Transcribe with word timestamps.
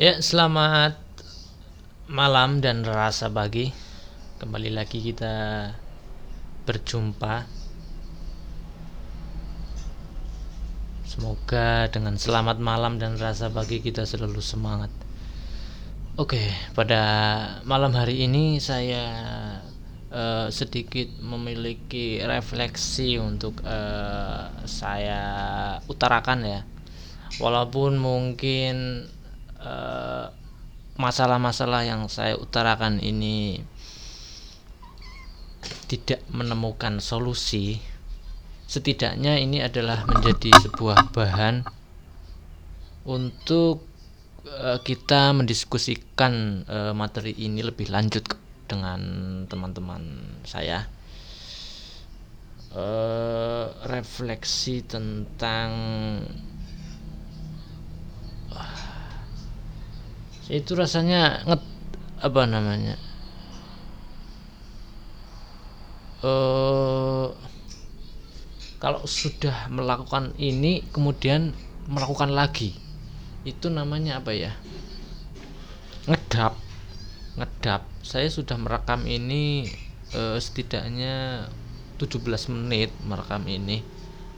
Ya, 0.00 0.16
selamat 0.24 0.96
malam 2.08 2.64
dan 2.64 2.80
rasa 2.80 3.28
pagi. 3.28 3.76
Kembali 4.40 4.72
lagi 4.72 5.04
kita 5.04 5.68
berjumpa. 6.64 7.44
Semoga 11.04 11.92
dengan 11.92 12.16
selamat 12.16 12.56
malam 12.56 12.96
dan 12.96 13.20
rasa 13.20 13.52
pagi 13.52 13.84
kita 13.84 14.08
selalu 14.08 14.40
semangat. 14.40 14.88
Oke, 16.16 16.40
pada 16.72 17.04
malam 17.68 17.92
hari 17.92 18.24
ini 18.24 18.64
saya 18.64 19.04
uh, 20.08 20.48
sedikit 20.48 21.20
memiliki 21.20 22.16
refleksi 22.24 23.20
untuk 23.20 23.60
uh, 23.60 24.56
saya 24.64 25.20
utarakan 25.84 26.40
ya. 26.48 26.60
Walaupun 27.44 28.00
mungkin 28.00 29.04
masalah-masalah 30.96 31.82
yang 31.86 32.06
saya 32.06 32.36
utarakan 32.36 33.00
ini 33.00 33.62
tidak 35.88 36.24
menemukan 36.32 36.98
solusi. 36.98 37.78
Setidaknya 38.64 39.36
ini 39.36 39.60
adalah 39.60 40.08
menjadi 40.08 40.48
sebuah 40.64 41.12
bahan 41.12 41.60
untuk 43.04 43.84
uh, 44.48 44.80
kita 44.80 45.36
mendiskusikan 45.36 46.64
uh, 46.64 46.92
materi 46.96 47.36
ini 47.36 47.60
lebih 47.60 47.92
lanjut 47.92 48.24
dengan 48.64 49.00
teman-teman 49.46 50.02
saya. 50.48 50.88
Refleksi 53.84 54.80
tentang 54.80 55.68
itu 60.50 60.74
rasanya 60.74 61.46
nget 61.46 61.62
apa 62.18 62.42
namanya? 62.46 62.96
Uh, 66.22 67.34
kalau 68.82 69.06
sudah 69.06 69.70
melakukan 69.70 70.34
ini 70.38 70.82
kemudian 70.90 71.54
melakukan 71.86 72.34
lagi. 72.34 72.74
Itu 73.46 73.70
namanya 73.70 74.22
apa 74.22 74.34
ya? 74.34 74.54
Ngedap. 76.10 76.58
Ngedap. 77.38 77.86
Saya 78.02 78.26
sudah 78.30 78.58
merekam 78.58 79.06
ini 79.06 79.66
uh, 80.14 80.38
setidaknya 80.38 81.46
17 81.98 82.54
menit 82.54 82.90
merekam 83.06 83.46
ini. 83.46 83.82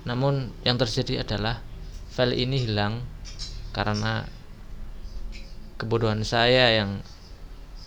Namun 0.05 0.52
yang 0.64 0.77
terjadi 0.77 1.25
adalah 1.25 1.64
file 2.12 2.36
ini 2.36 2.60
hilang 2.60 3.00
karena 3.72 4.28
kebodohan 5.78 6.22
saya 6.27 6.83
yang 6.83 7.03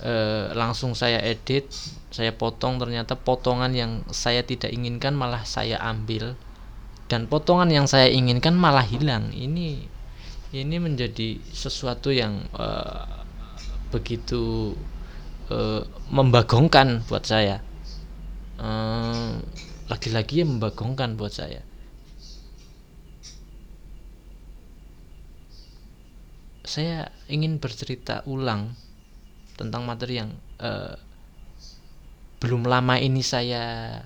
eh, 0.04 0.52
langsung 0.54 0.94
saya 0.94 1.22
edit 1.24 1.68
saya 2.12 2.32
potong 2.34 2.80
ternyata 2.82 3.14
potongan 3.20 3.74
yang 3.76 3.92
saya 4.10 4.42
tidak 4.42 4.72
inginkan 4.72 5.14
malah 5.14 5.44
saya 5.44 5.78
ambil 5.84 6.40
dan 7.08 7.28
potongan 7.28 7.72
yang 7.72 7.88
saya 7.88 8.12
inginkan 8.12 8.56
malah 8.56 8.84
hilang. 8.84 9.32
Ini 9.32 9.88
ini 10.56 10.76
menjadi 10.80 11.40
sesuatu 11.52 12.12
yang 12.12 12.48
eh, 12.56 13.04
begitu 13.92 14.76
eh, 15.52 15.84
membagongkan 16.12 17.08
buat 17.08 17.24
saya. 17.24 17.64
Eh, 18.60 19.32
lagi-lagi 19.88 20.44
yang 20.44 20.60
membagongkan 20.60 21.16
buat 21.16 21.32
saya 21.32 21.67
saya 26.68 27.08
ingin 27.32 27.64
bercerita 27.64 28.28
ulang 28.28 28.76
tentang 29.56 29.88
materi 29.88 30.20
yang 30.20 30.36
uh, 30.60 31.00
belum 32.44 32.68
lama 32.68 33.00
ini 33.00 33.24
saya 33.24 33.98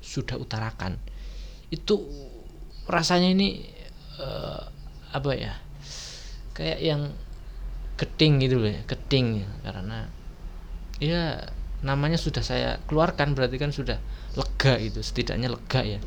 sudah 0.00 0.40
utarakan. 0.40 0.96
Itu 1.68 2.02
rasanya 2.88 3.30
ini 3.30 3.68
uh, 4.18 4.64
apa 5.12 5.30
ya 5.36 5.54
kayak 6.56 6.80
yang 6.82 7.12
keting 7.94 8.40
gitu 8.42 8.58
loh 8.58 8.72
ya 8.72 8.82
keting 8.88 9.44
karena 9.62 10.08
ya 10.98 11.52
namanya 11.84 12.16
sudah 12.16 12.40
saya 12.40 12.80
keluarkan 12.88 13.36
berarti 13.36 13.56
kan 13.60 13.70
sudah 13.70 14.00
lega 14.34 14.74
itu 14.80 15.04
setidaknya 15.04 15.52
lega 15.52 15.84
ya. 15.84 16.00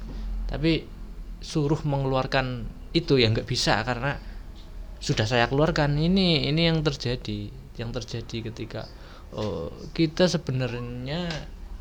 Tapi 0.49 0.89
suruh 1.37 1.79
mengeluarkan 1.85 2.65
itu 2.97 3.21
ya 3.21 3.29
nggak 3.29 3.45
bisa 3.45 3.77
karena 3.85 4.32
sudah 5.03 5.27
saya 5.27 5.51
keluarkan. 5.51 5.99
Ini 5.99 6.47
ini 6.47 6.71
yang 6.71 6.79
terjadi 6.79 7.51
yang 7.75 7.91
terjadi 7.91 8.47
ketika 8.47 8.87
oh, 9.35 9.67
kita 9.91 10.31
sebenarnya 10.31 11.27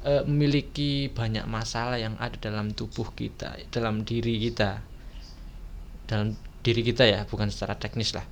uh, 0.03 0.27
memiliki 0.27 1.07
banyak 1.07 1.47
masalah 1.47 2.03
yang 2.03 2.19
ada 2.19 2.35
dalam 2.43 2.75
tubuh 2.75 3.15
kita 3.15 3.63
dalam 3.71 4.03
diri 4.03 4.43
kita. 4.43 4.83
Dalam 6.11 6.35
diri 6.67 6.83
kita 6.83 7.07
ya 7.07 7.23
bukan 7.31 7.47
secara 7.47 7.79
teknis 7.79 8.11
lah. 8.19 8.27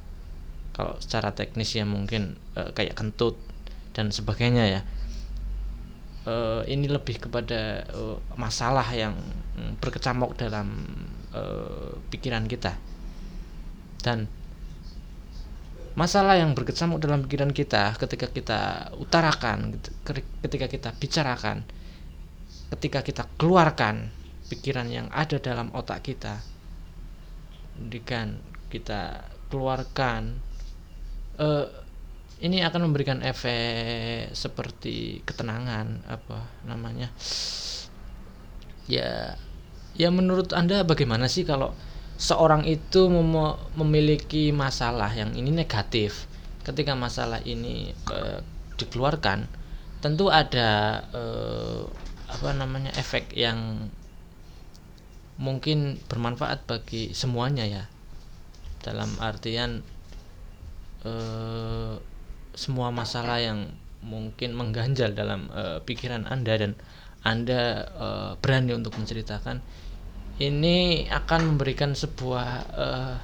Kalau 0.74 0.98
secara 0.98 1.30
teknis 1.38 1.70
ya 1.70 1.86
mungkin 1.86 2.34
uh, 2.58 2.74
kayak 2.74 2.98
kentut 2.98 3.38
dan 3.94 4.10
sebagainya 4.10 4.66
ya. 4.66 4.82
Uh, 6.20 6.60
ini 6.68 6.84
lebih 6.84 7.16
kepada 7.16 7.86
uh, 7.96 8.20
masalah 8.36 8.84
yang 8.92 9.16
berkecamuk 9.80 10.36
dalam 10.36 10.84
uh, 11.32 11.94
pikiran 12.10 12.44
kita. 12.44 12.76
Dan 14.04 14.28
masalah 15.98 16.38
yang 16.38 16.54
berkecamuk 16.54 17.02
dalam 17.02 17.26
pikiran 17.26 17.50
kita 17.50 17.98
ketika 17.98 18.30
kita 18.30 18.60
utarakan 18.98 19.74
ketika 20.42 20.66
kita 20.70 20.90
bicarakan 20.94 21.66
ketika 22.70 23.02
kita 23.02 23.22
keluarkan 23.34 24.14
pikiran 24.46 24.86
yang 24.86 25.06
ada 25.10 25.42
dalam 25.42 25.74
otak 25.74 26.06
kita 26.06 26.38
dengan 27.74 28.38
kita 28.70 29.26
keluarkan 29.50 30.38
uh, 31.42 31.66
ini 32.40 32.62
akan 32.64 32.88
memberikan 32.88 33.20
efek 33.20 34.32
seperti 34.32 35.20
ketenangan 35.26 36.06
apa 36.06 36.46
namanya 36.64 37.10
ya 38.86 39.34
ya 39.98 40.08
menurut 40.08 40.54
anda 40.54 40.86
bagaimana 40.86 41.26
sih 41.26 41.42
kalau 41.42 41.74
seorang 42.20 42.69
itu 42.69 43.08
mem 43.08 43.56
memiliki 43.81 44.53
masalah 44.53 45.08
yang 45.16 45.32
ini 45.32 45.48
negatif. 45.48 46.28
Ketika 46.60 46.92
masalah 46.92 47.41
ini 47.48 47.97
e, 47.97 48.19
dikeluarkan 48.76 49.48
tentu 50.04 50.28
ada 50.28 51.00
e, 51.16 51.25
apa 52.28 52.53
namanya 52.53 52.92
efek 53.00 53.32
yang 53.32 53.88
mungkin 55.41 55.97
bermanfaat 56.12 56.69
bagi 56.69 57.16
semuanya 57.16 57.64
ya. 57.64 57.84
Dalam 58.84 59.16
artian 59.16 59.80
e, 61.00 61.12
semua 62.53 62.92
masalah 62.92 63.41
yang 63.41 63.72
mungkin 64.04 64.53
mengganjal 64.53 65.16
dalam 65.16 65.48
e, 65.56 65.80
pikiran 65.88 66.28
anda 66.28 66.53
dan 66.60 66.76
anda 67.25 67.88
e, 67.97 68.06
berani 68.44 68.76
untuk 68.76 68.92
menceritakan 69.00 69.64
ini 70.40 71.04
akan 71.12 71.54
memberikan 71.54 71.92
sebuah 71.92 72.48
uh, 72.72 73.16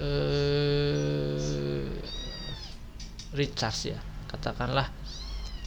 uh, 0.00 1.84
recharge 3.36 3.92
ya 3.92 4.00
katakanlah. 4.32 4.88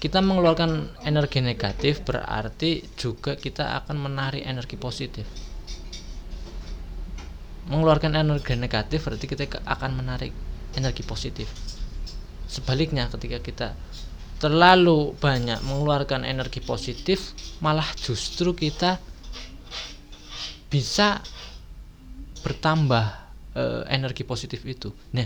Kita 0.02 0.22
mengeluarkan 0.22 1.02
energi 1.06 1.40
negatif 1.42 2.02
berarti 2.06 2.84
juga 2.98 3.38
kita 3.38 3.78
akan 3.86 3.96
menarik 4.02 4.44
energi 4.44 4.78
positif. 4.78 5.26
Mengeluarkan 7.70 8.14
energi 8.14 8.54
negatif 8.58 9.06
berarti 9.06 9.26
kita 9.26 9.46
akan 9.66 9.92
menarik 9.98 10.34
energi 10.78 11.02
positif. 11.02 11.50
Sebaliknya 12.46 13.10
ketika 13.10 13.42
kita 13.42 13.68
terlalu 14.38 15.16
banyak 15.18 15.64
mengeluarkan 15.64 16.28
energi 16.28 16.62
positif 16.62 17.34
malah 17.64 17.88
justru 17.98 18.54
kita 18.54 19.00
bisa 20.70 21.22
bertambah 22.42 23.06
uh, 23.58 23.84
energi 23.90 24.22
positif 24.28 24.62
itu. 24.66 24.94
Nah, 25.16 25.26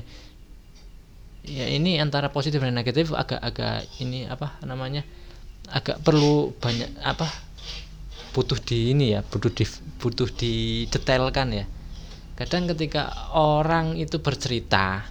ya 1.44 1.66
ini 1.68 2.00
antara 2.00 2.32
positif 2.32 2.60
dan 2.64 2.76
negatif 2.76 3.12
agak-agak 3.12 3.88
ini 4.00 4.28
apa 4.28 4.60
namanya? 4.64 5.04
agak 5.70 6.02
perlu 6.02 6.56
banyak 6.58 6.90
apa 7.06 7.30
butuh 8.34 8.58
di 8.62 8.94
ini 8.94 9.14
ya 9.18 9.22
butuh 9.26 9.54
di 9.54 9.66
butuh 10.02 10.30
didetailkan 10.30 11.48
ya 11.54 11.66
kadang 12.38 12.70
ketika 12.74 13.34
orang 13.34 13.98
itu 13.98 14.22
bercerita 14.22 15.06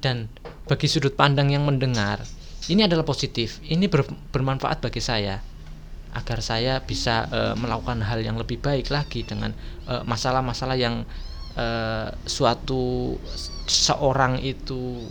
dan 0.00 0.28
bagi 0.68 0.88
sudut 0.88 1.16
pandang 1.16 1.52
yang 1.52 1.64
mendengar 1.64 2.24
ini 2.68 2.84
adalah 2.84 3.04
positif 3.04 3.60
ini 3.68 3.88
ber, 3.88 4.04
bermanfaat 4.32 4.84
bagi 4.84 5.00
saya 5.00 5.40
agar 6.14 6.38
saya 6.40 6.80
bisa 6.80 7.26
uh, 7.28 7.54
melakukan 7.58 8.00
hal 8.06 8.22
yang 8.22 8.38
lebih 8.38 8.62
baik 8.62 8.88
lagi 8.88 9.26
dengan 9.26 9.52
masalah 9.84 10.40
masalah-masalah 10.40 10.80
yang 10.80 11.04
uh, 11.60 12.08
suatu 12.24 13.14
seorang 13.68 14.40
itu 14.40 15.04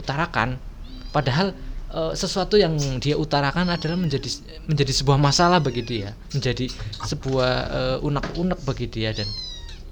utarakan. 0.00 0.56
Padahal 1.12 1.56
e, 1.90 2.00
sesuatu 2.12 2.60
yang 2.60 2.76
dia 3.00 3.16
utarakan 3.16 3.72
adalah 3.72 3.96
menjadi 3.96 4.28
menjadi 4.68 4.92
sebuah 4.92 5.18
masalah 5.18 5.58
bagi 5.62 5.82
dia 5.82 6.12
menjadi 6.34 6.68
sebuah 7.04 7.52
e, 7.72 7.80
unek-unek 8.04 8.60
bagi 8.68 8.86
dia 8.90 9.16
dan 9.16 9.28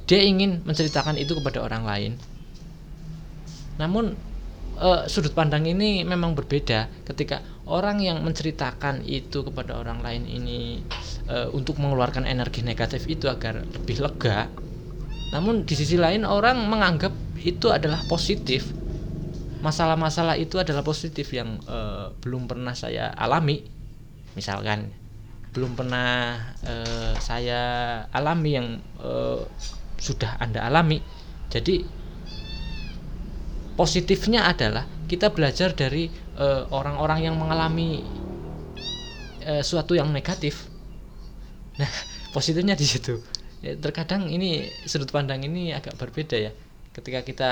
dia 0.04 0.20
ingin 0.20 0.60
menceritakan 0.68 1.16
itu 1.16 1.32
kepada 1.32 1.64
orang 1.64 1.82
lain. 1.88 2.12
Namun 3.80 4.14
e, 4.78 5.10
sudut 5.10 5.32
pandang 5.32 5.64
ini 5.64 6.02
memang 6.02 6.34
berbeda 6.34 6.90
ketika 7.06 7.40
orang 7.64 8.02
yang 8.02 8.20
menceritakan 8.22 9.06
itu 9.06 9.42
kepada 9.46 9.78
orang 9.78 10.04
lain 10.04 10.24
ini 10.28 10.82
e, 11.26 11.36
untuk 11.54 11.80
mengeluarkan 11.80 12.26
energi 12.28 12.60
negatif 12.62 13.06
itu 13.08 13.30
agar 13.30 13.62
lebih 13.64 14.02
lega. 14.02 14.50
Namun 15.34 15.66
di 15.66 15.74
sisi 15.74 15.98
lain 15.98 16.22
orang 16.22 16.62
menganggap 16.70 17.10
itu 17.42 17.74
adalah 17.74 18.00
positif. 18.06 18.70
Masalah-masalah 19.60 20.36
itu 20.38 20.60
adalah 20.60 20.84
positif 20.84 21.32
yang 21.32 21.56
uh, 21.64 22.12
belum 22.20 22.44
pernah 22.44 22.76
saya 22.76 23.10
alami. 23.16 23.64
Misalkan 24.36 24.92
belum 25.56 25.72
pernah 25.72 26.36
uh, 26.68 27.16
saya 27.16 27.62
alami 28.12 28.50
yang 28.54 28.78
uh, 29.00 29.40
sudah 29.98 30.36
anda 30.38 30.68
alami. 30.68 31.00
Jadi 31.48 32.03
positifnya 33.74 34.46
adalah 34.46 34.86
kita 35.10 35.30
belajar 35.30 35.74
dari 35.74 36.10
orang-orang 36.70 37.20
uh, 37.22 37.24
yang 37.30 37.36
mengalami 37.38 38.02
uh, 39.46 39.62
suatu 39.62 39.94
yang 39.94 40.10
negatif. 40.10 40.66
Nah 41.74 41.90
positifnya 42.30 42.78
di 42.78 42.86
situ. 42.86 43.18
Ya, 43.58 43.74
terkadang 43.74 44.30
ini 44.30 44.70
sudut 44.86 45.10
pandang 45.10 45.42
ini 45.42 45.74
agak 45.74 45.98
berbeda 45.98 46.38
ya. 46.38 46.54
Ketika 46.94 47.26
kita 47.26 47.50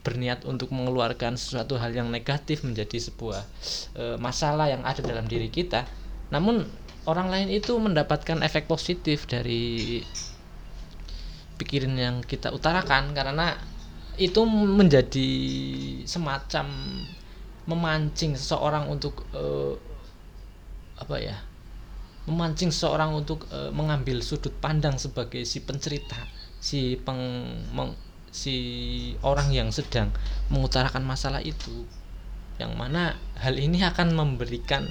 berniat 0.00 0.48
untuk 0.48 0.72
mengeluarkan 0.72 1.36
sesuatu 1.36 1.76
hal 1.76 1.92
yang 1.92 2.08
negatif 2.08 2.64
menjadi 2.64 2.96
sebuah 2.96 3.44
e, 3.92 4.04
masalah 4.16 4.72
yang 4.72 4.80
ada 4.88 5.04
dalam 5.04 5.28
diri 5.28 5.52
kita 5.52 5.84
namun 6.32 6.64
orang 7.08 7.28
lain 7.32 7.48
itu 7.52 7.72
mendapatkan 7.76 8.40
efek 8.44 8.64
positif 8.68 9.24
dari 9.24 10.00
pikiran 11.56 11.96
yang 11.96 12.16
kita 12.24 12.52
utarakan 12.52 13.16
karena 13.16 13.56
itu 14.18 14.42
menjadi 14.48 15.30
semacam 16.04 16.66
memancing 17.70 18.34
seseorang 18.34 18.90
untuk 18.90 19.22
e, 19.30 19.76
apa 20.98 21.16
ya 21.22 21.36
memancing 22.26 22.74
seseorang 22.74 23.14
untuk 23.14 23.46
e, 23.48 23.70
mengambil 23.70 24.20
sudut 24.20 24.52
pandang 24.58 24.98
sebagai 24.98 25.46
si 25.46 25.62
pencerita 25.62 26.28
si 26.58 26.98
peng 26.98 27.46
meng, 27.70 27.94
si 28.34 28.54
orang 29.22 29.54
yang 29.54 29.70
sedang 29.70 30.10
mengutarakan 30.50 31.06
masalah 31.06 31.40
itu. 31.42 31.86
Yang 32.58 32.72
mana 32.74 33.14
hal 33.38 33.54
ini 33.54 33.86
akan 33.86 34.18
memberikan 34.18 34.84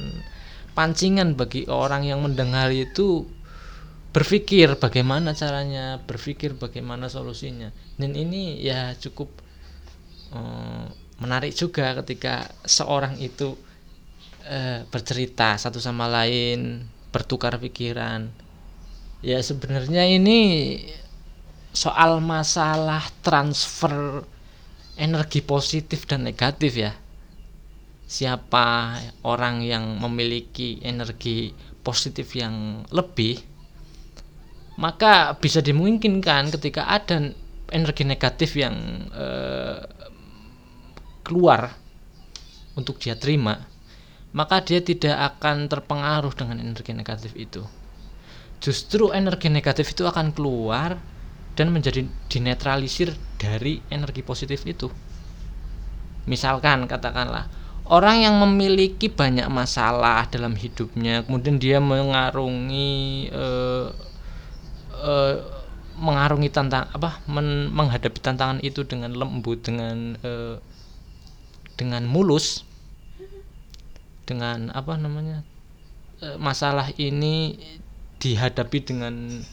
pancingan 0.71 1.35
bagi 1.35 1.67
orang 1.67 2.07
yang 2.07 2.23
mendengar 2.23 2.71
itu 2.71 3.27
berpikir 4.11 4.79
bagaimana 4.79 5.35
caranya 5.35 5.99
berpikir 6.03 6.55
bagaimana 6.57 7.11
solusinya. 7.11 7.69
Dan 7.99 8.15
ini 8.15 8.57
ya 8.63 8.95
cukup 8.97 9.29
um, 10.33 10.87
menarik 11.21 11.53
juga 11.53 11.97
ketika 12.03 12.47
seorang 12.65 13.19
itu 13.19 13.57
uh, 14.47 14.79
bercerita 14.89 15.57
satu 15.57 15.77
sama 15.77 16.07
lain 16.07 16.87
bertukar 17.11 17.57
pikiran. 17.61 18.29
Ya 19.25 19.41
sebenarnya 19.41 20.05
ini 20.05 20.39
soal 21.73 22.21
masalah 22.21 23.05
transfer 23.25 24.25
energi 24.97 25.45
positif 25.45 26.05
dan 26.09 26.25
negatif 26.25 26.73
ya. 26.73 26.93
Siapa 28.07 28.97
orang 29.27 29.61
yang 29.61 29.99
memiliki 29.99 30.79
energi 30.79 31.51
positif 31.83 32.33
yang 32.39 32.87
lebih 32.87 33.56
maka 34.77 35.33
bisa 35.37 35.59
dimungkinkan 35.59 36.53
ketika 36.53 36.87
ada 36.87 37.33
energi 37.73 38.03
negatif 38.05 38.55
yang 38.55 38.75
eh, 39.11 39.81
keluar 41.25 41.73
untuk 42.77 43.01
dia 43.01 43.17
terima 43.17 43.57
maka 44.31 44.61
dia 44.61 44.79
tidak 44.79 45.35
akan 45.35 45.65
terpengaruh 45.67 46.31
dengan 46.37 46.61
energi 46.61 46.93
negatif 46.93 47.33
itu 47.33 47.65
justru 48.57 49.13
energi 49.13 49.49
negatif 49.49 49.93
itu 49.93 50.05
akan 50.05 50.33
keluar 50.33 50.97
dan 51.57 51.73
menjadi 51.73 52.05
dinetralisir 52.29 53.17
dari 53.41 53.81
energi 53.89 54.21
positif 54.21 54.61
itu. 54.69 54.93
Misalkan 56.29 56.85
katakanlah 56.85 57.49
orang 57.89 58.29
yang 58.29 58.35
memiliki 58.37 59.09
banyak 59.09 59.49
masalah 59.49 60.29
dalam 60.29 60.53
hidupnya, 60.53 61.25
kemudian 61.25 61.57
dia 61.57 61.81
mengarungi 61.81 63.31
uh, 63.33 63.89
uh, 65.01 65.35
mengarungi 65.97 66.53
tantang 66.53 66.85
apa 66.93 67.21
men, 67.25 67.73
menghadapi 67.73 68.21
tantangan 68.21 68.61
itu 68.61 68.85
dengan 68.85 69.17
lembut 69.17 69.65
dengan 69.65 70.17
uh, 70.21 70.61
dengan 71.77 72.05
mulus 72.05 72.65
dengan 74.27 74.73
apa 74.75 74.97
namanya 74.99 75.45
masalah 76.41 76.89
ini 76.97 77.53
dihadapi 78.17 78.81
dengan 78.81 79.45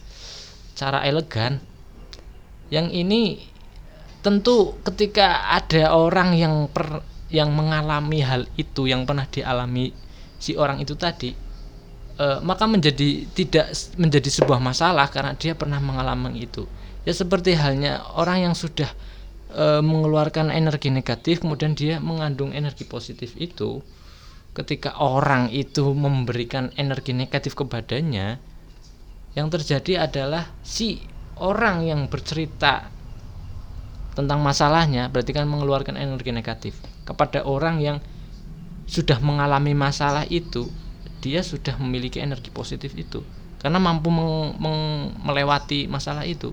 cara 0.75 1.05
elegan. 1.07 1.61
Yang 2.73 2.89
ini 2.97 3.23
tentu 4.25 4.75
ketika 4.83 5.53
ada 5.53 5.93
orang 5.95 6.35
yang 6.35 6.67
per, 6.73 7.05
yang 7.29 7.53
mengalami 7.53 8.25
hal 8.25 8.49
itu 8.57 8.89
yang 8.89 9.05
pernah 9.05 9.29
dialami 9.29 9.93
si 10.41 10.57
orang 10.57 10.81
itu 10.81 10.97
tadi 10.97 11.37
e, 12.19 12.27
maka 12.43 12.65
menjadi 12.67 13.27
tidak 13.35 13.75
menjadi 13.99 14.31
sebuah 14.31 14.61
masalah 14.63 15.11
karena 15.11 15.35
dia 15.35 15.55
pernah 15.55 15.79
mengalami 15.79 16.45
itu. 16.45 16.67
Ya 17.05 17.13
seperti 17.13 17.53
halnya 17.55 18.01
orang 18.17 18.51
yang 18.51 18.55
sudah 18.57 18.89
e, 19.55 19.81
mengeluarkan 19.81 20.51
energi 20.51 20.91
negatif 20.91 21.43
kemudian 21.45 21.79
dia 21.79 22.03
mengandung 22.03 22.51
energi 22.51 22.85
positif 22.85 23.35
itu 23.39 23.81
ketika 24.55 24.95
orang 25.03 25.51
itu 25.51 25.83
memberikan 25.95 26.71
energi 26.79 27.11
negatif 27.11 27.59
kepadanya 27.59 28.39
yang 29.35 29.51
terjadi 29.51 30.07
adalah 30.07 30.47
si 30.63 31.03
orang 31.43 31.83
yang 31.83 32.07
bercerita 32.07 32.87
tentang 34.15 34.39
masalahnya 34.47 35.11
berarti 35.11 35.35
kan 35.35 35.51
mengeluarkan 35.51 35.99
energi 35.99 36.31
negatif 36.31 36.79
kepada 37.03 37.43
orang 37.43 37.83
yang 37.83 37.99
sudah 38.87 39.19
mengalami 39.19 39.75
masalah 39.75 40.23
itu 40.31 40.71
dia 41.25 41.41
sudah 41.41 41.81
memiliki 41.81 42.21
energi 42.21 42.53
positif 42.53 42.93
itu 42.93 43.25
karena 43.65 43.81
mampu 43.81 44.13
meng, 44.13 44.61
meng, 44.61 44.81
melewati 45.25 45.89
masalah 45.89 46.29
itu. 46.29 46.53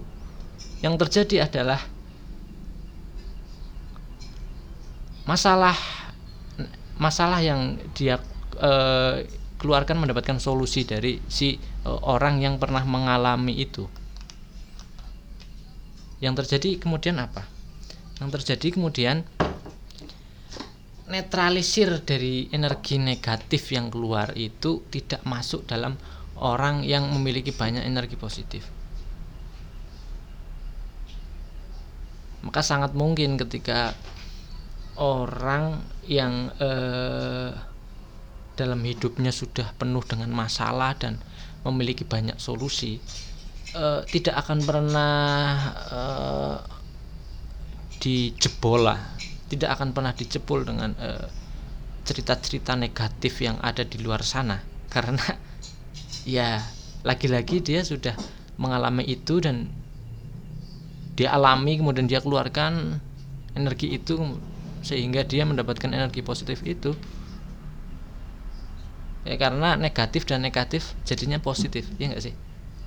Yang 0.79 0.95
terjadi 1.03 1.43
adalah 1.43 1.83
masalah 5.27 5.75
masalah 6.95 7.43
yang 7.43 7.75
dia 7.91 8.15
e, 8.55 8.71
keluarkan 9.59 9.99
mendapatkan 9.99 10.39
solusi 10.39 10.87
dari 10.87 11.19
si 11.27 11.59
e, 11.59 11.91
orang 11.91 12.39
yang 12.39 12.55
pernah 12.63 12.87
mengalami 12.87 13.59
itu. 13.59 13.91
Yang 16.23 16.47
terjadi 16.47 16.79
kemudian 16.79 17.19
apa? 17.19 17.43
Yang 18.23 18.39
terjadi 18.39 18.79
kemudian 18.79 19.27
netralisir 21.11 21.99
dari 22.07 22.47
energi 22.55 22.95
negatif 22.95 23.75
yang 23.75 23.91
keluar 23.91 24.31
itu 24.39 24.87
tidak 24.87 25.21
masuk 25.27 25.67
dalam 25.67 25.99
orang 26.39 26.87
yang 26.87 27.11
memiliki 27.11 27.51
banyak 27.51 27.83
energi 27.83 28.15
positif. 28.15 28.63
Maka 32.41 32.63
sangat 32.63 32.95
mungkin 32.95 33.37
ketika 33.37 33.93
orang 34.97 35.83
yang 36.07 36.49
eh, 36.57 37.51
dalam 38.55 38.81
hidupnya 38.81 39.29
sudah 39.35 39.75
penuh 39.75 40.03
dengan 40.07 40.31
masalah 40.31 40.95
dan 40.95 41.19
memiliki 41.65 42.05
banyak 42.05 42.37
solusi 42.41 42.97
uh, 43.77 44.01
tidak 44.09 44.45
akan 44.45 44.59
pernah 44.65 45.21
uh, 45.91 46.57
dijebol 48.01 48.89
lah 48.89 48.99
tidak 49.51 49.75
akan 49.75 49.91
pernah 49.91 50.15
dijebol 50.15 50.63
dengan 50.63 50.95
eh, 50.95 51.27
cerita-cerita 52.07 52.79
negatif 52.79 53.43
yang 53.43 53.59
ada 53.59 53.83
di 53.83 53.99
luar 53.99 54.23
sana. 54.23 54.63
Karena 54.93 55.27
ya 56.23 56.63
lagi-lagi 57.03 57.59
dia 57.59 57.83
sudah 57.83 58.15
mengalami 58.55 59.03
itu 59.03 59.43
dan 59.43 59.67
dia 61.19 61.35
alami 61.35 61.75
kemudian 61.75 62.07
dia 62.07 62.23
keluarkan 62.23 63.03
energi 63.51 63.91
itu 63.91 64.15
sehingga 64.81 65.27
dia 65.27 65.43
mendapatkan 65.43 65.91
energi 65.91 66.23
positif 66.23 66.63
itu. 66.63 66.95
Ya 69.21 69.37
karena 69.37 69.77
negatif 69.77 70.25
dan 70.25 70.41
negatif 70.41 70.97
jadinya 71.05 71.37
positif 71.37 71.85
ya 72.01 72.09
enggak 72.09 72.25
sih? 72.25 72.35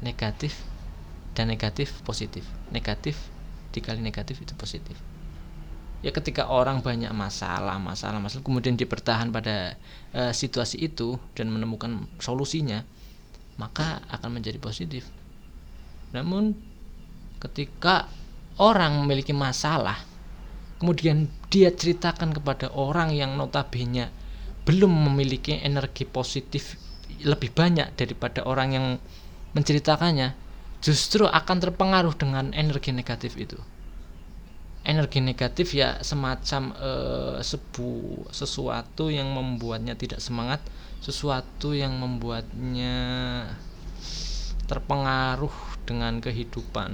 Negatif 0.03 0.67
dan 1.39 1.47
negatif 1.47 1.95
positif. 2.03 2.43
Negatif 2.75 3.15
dikali 3.71 4.03
negatif 4.03 4.43
itu 4.43 4.51
positif 4.59 4.99
ya 6.05 6.13
ketika 6.13 6.53
orang 6.53 6.85
banyak 6.85 7.09
masalah 7.17 7.81
masalah 7.81 8.21
masalah 8.21 8.45
kemudian 8.45 8.77
dia 8.77 8.85
bertahan 8.85 9.33
pada 9.33 9.81
uh, 10.13 10.37
situasi 10.37 10.85
itu 10.85 11.17
dan 11.33 11.49
menemukan 11.49 12.05
solusinya 12.21 12.85
maka 13.57 14.03
akan 14.11 14.37
menjadi 14.37 14.59
positif. 14.61 15.09
Namun 16.13 16.53
ketika 17.41 18.13
orang 18.61 19.01
memiliki 19.03 19.33
masalah 19.33 19.99
kemudian 20.79 21.33
dia 21.49 21.73
ceritakan 21.73 22.37
kepada 22.37 22.69
orang 22.77 23.15
yang 23.15 23.41
notabene 23.41 24.13
belum 24.69 24.91
memiliki 24.91 25.57
energi 25.61 26.05
positif 26.05 26.77
lebih 27.25 27.53
banyak 27.53 27.95
daripada 27.97 28.45
orang 28.45 28.69
yang 28.75 28.87
menceritakannya 29.57 30.35
justru 30.85 31.25
akan 31.25 31.57
terpengaruh 31.63 32.13
dengan 32.17 32.53
energi 32.53 32.93
negatif 32.93 33.37
itu 33.41 33.57
energi 34.85 35.25
negatif 35.25 35.73
ya 35.73 35.99
semacam 36.05 36.77
uh, 36.77 37.37
sebu 37.41 38.25
sesuatu 38.29 39.09
yang 39.09 39.33
membuatnya 39.33 39.97
tidak 39.97 40.21
semangat 40.21 40.61
sesuatu 41.01 41.73
yang 41.73 41.97
membuatnya 41.97 42.97
terpengaruh 44.65 45.53
dengan 45.85 46.21
kehidupan 46.21 46.93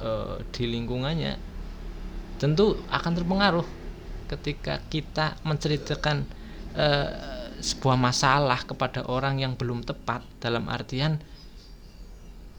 uh, 0.00 0.36
di 0.52 0.64
lingkungannya 0.68 1.36
tentu 2.40 2.76
akan 2.88 3.12
terpengaruh 3.16 3.68
ketika 4.28 4.80
kita 4.88 5.36
menceritakan 5.44 6.24
uh, 6.76 7.10
sebuah 7.60 7.96
masalah 7.96 8.60
kepada 8.64 9.08
orang 9.08 9.40
yang 9.40 9.56
belum 9.56 9.84
tepat 9.84 10.20
dalam 10.40 10.68
artian 10.68 11.16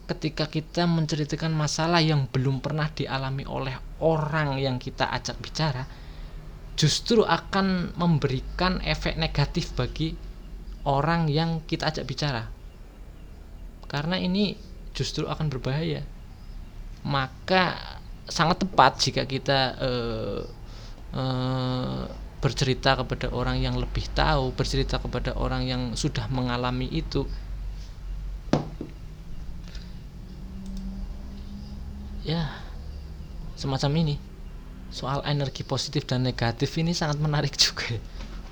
ketika 0.06 0.50
kita 0.50 0.86
menceritakan 0.86 1.54
masalah 1.54 2.02
yang 2.02 2.30
belum 2.30 2.62
pernah 2.62 2.90
dialami 2.94 3.46
oleh 3.46 3.74
orang 4.04 4.60
yang 4.60 4.76
kita 4.76 5.08
ajak 5.08 5.40
bicara 5.40 5.88
justru 6.76 7.24
akan 7.24 7.96
memberikan 7.96 8.84
efek 8.84 9.16
negatif 9.16 9.72
bagi 9.74 10.12
orang 10.84 11.32
yang 11.32 11.64
kita 11.64 11.88
ajak 11.88 12.06
bicara. 12.06 12.44
Karena 13.88 14.20
ini 14.20 14.60
justru 14.92 15.24
akan 15.26 15.48
berbahaya. 15.48 16.04
Maka 17.08 17.80
sangat 18.28 18.68
tepat 18.68 19.00
jika 19.00 19.24
kita 19.24 19.60
uh, 19.80 20.42
uh, 21.16 22.04
bercerita 22.44 23.00
kepada 23.00 23.32
orang 23.32 23.64
yang 23.64 23.80
lebih 23.80 24.06
tahu 24.12 24.52
bercerita 24.52 25.00
kepada 25.00 25.32
orang 25.40 25.64
yang 25.64 25.82
sudah 25.96 26.28
mengalami 26.28 26.92
itu. 26.92 27.24
Ya 32.26 32.65
semacam 33.56 33.92
ini. 34.04 34.16
Soal 34.94 35.26
energi 35.26 35.66
positif 35.66 36.06
dan 36.06 36.24
negatif 36.24 36.72
ini 36.78 36.94
sangat 36.96 37.18
menarik 37.18 37.56
juga. 37.64 37.98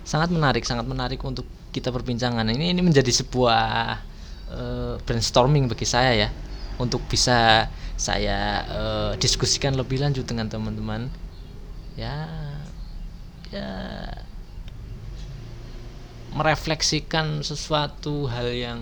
Sangat 0.03 0.31
menarik 0.31 0.63
sangat 0.67 0.87
menarik 0.87 1.21
untuk 1.23 1.45
kita 1.71 1.91
perbincangan. 1.91 2.47
Ini 2.49 2.75
ini 2.75 2.81
menjadi 2.83 3.11
sebuah 3.11 3.63
uh, 4.51 4.93
brainstorming 5.03 5.67
bagi 5.71 5.87
saya 5.87 6.27
ya 6.27 6.29
untuk 6.81 7.05
bisa 7.05 7.69
saya 7.93 8.65
uh, 8.67 9.11
diskusikan 9.21 9.77
lebih 9.77 10.01
lanjut 10.01 10.25
dengan 10.25 10.49
teman-teman. 10.49 11.07
Ya 11.93 12.27
ya. 13.53 13.69
Merefleksikan 16.33 17.45
sesuatu 17.45 18.25
hal 18.25 18.49
yang 18.57 18.81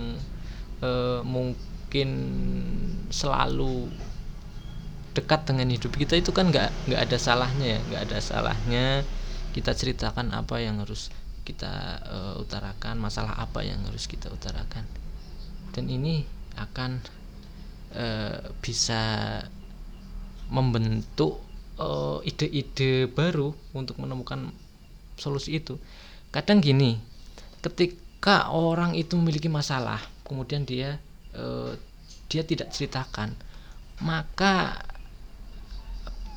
uh, 0.80 1.20
mungkin 1.28 2.10
selalu 3.12 3.92
dekat 5.12 5.44
dengan 5.44 5.68
hidup 5.68 5.92
kita 5.92 6.16
itu 6.16 6.32
kan 6.32 6.48
nggak 6.48 6.72
nggak 6.88 7.02
ada 7.04 7.18
salahnya 7.20 7.68
ya 7.78 7.80
nggak 7.92 8.02
ada 8.08 8.18
salahnya 8.24 8.86
kita 9.52 9.76
ceritakan 9.76 10.32
apa 10.32 10.64
yang 10.64 10.80
harus 10.80 11.12
kita 11.44 12.00
uh, 12.08 12.36
utarakan 12.40 13.02
masalah 13.02 13.36
apa 13.36 13.66
yang 13.66 13.84
harus 13.84 14.08
kita 14.08 14.32
utarakan. 14.32 14.88
Dan 15.76 15.92
ini 15.92 16.24
akan 16.56 17.04
uh, 17.96 18.40
bisa 18.60 19.04
membentuk 20.52 21.40
eh, 21.80 22.28
ide-ide 22.28 23.08
uh, 23.08 23.12
baru 23.16 23.56
untuk 23.72 24.04
menemukan 24.04 24.52
solusi 25.16 25.64
itu. 25.64 25.80
Kadang 26.28 26.60
gini 26.60 27.00
ketika 27.64 28.52
orang 28.52 28.92
itu 29.00 29.16
memiliki 29.16 29.48
masalah 29.48 30.04
kemudian 30.28 30.68
dia 30.68 31.00
uh, 31.40 31.72
dia 32.28 32.44
tidak 32.44 32.74
ceritakan 32.76 33.32
maka 34.04 34.82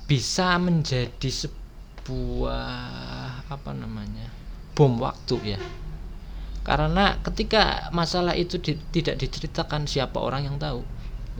bisa 0.05 0.61
menjadi 0.61 1.31
sebuah 1.33 2.69
apa 3.49 3.71
namanya 3.73 4.29
bom 4.77 5.01
waktu 5.01 5.57
ya. 5.57 5.61
Karena 6.65 7.21
ketika 7.21 7.93
masalah 7.93 8.33
itu 8.37 8.57
di, 8.57 8.77
tidak 8.93 9.21
diceritakan 9.21 9.85
siapa 9.85 10.17
orang 10.21 10.49
yang 10.49 10.57
tahu. 10.57 10.85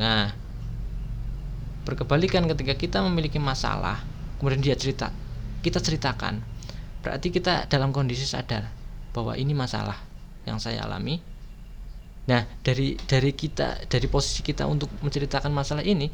Nah 0.01 0.33
berkebalikan 1.85 2.49
ketika 2.49 2.73
kita 2.81 2.99
memiliki 3.05 3.37
masalah 3.37 4.01
kemudian 4.41 4.65
dia 4.65 4.77
cerita 4.77 5.13
kita 5.61 5.81
ceritakan. 5.81 6.41
Berarti 7.05 7.29
kita 7.29 7.69
dalam 7.69 7.93
kondisi 7.93 8.25
sadar 8.25 8.69
bahwa 9.13 9.37
ini 9.37 9.53
masalah 9.53 10.01
yang 10.49 10.57
saya 10.57 10.85
alami. 10.89 11.21
Nah 12.25 12.49
dari 12.65 12.97
dari 13.05 13.37
kita 13.37 13.85
dari 13.85 14.09
posisi 14.09 14.41
kita 14.41 14.65
untuk 14.65 14.89
menceritakan 15.05 15.53
masalah 15.53 15.85
ini 15.85 16.09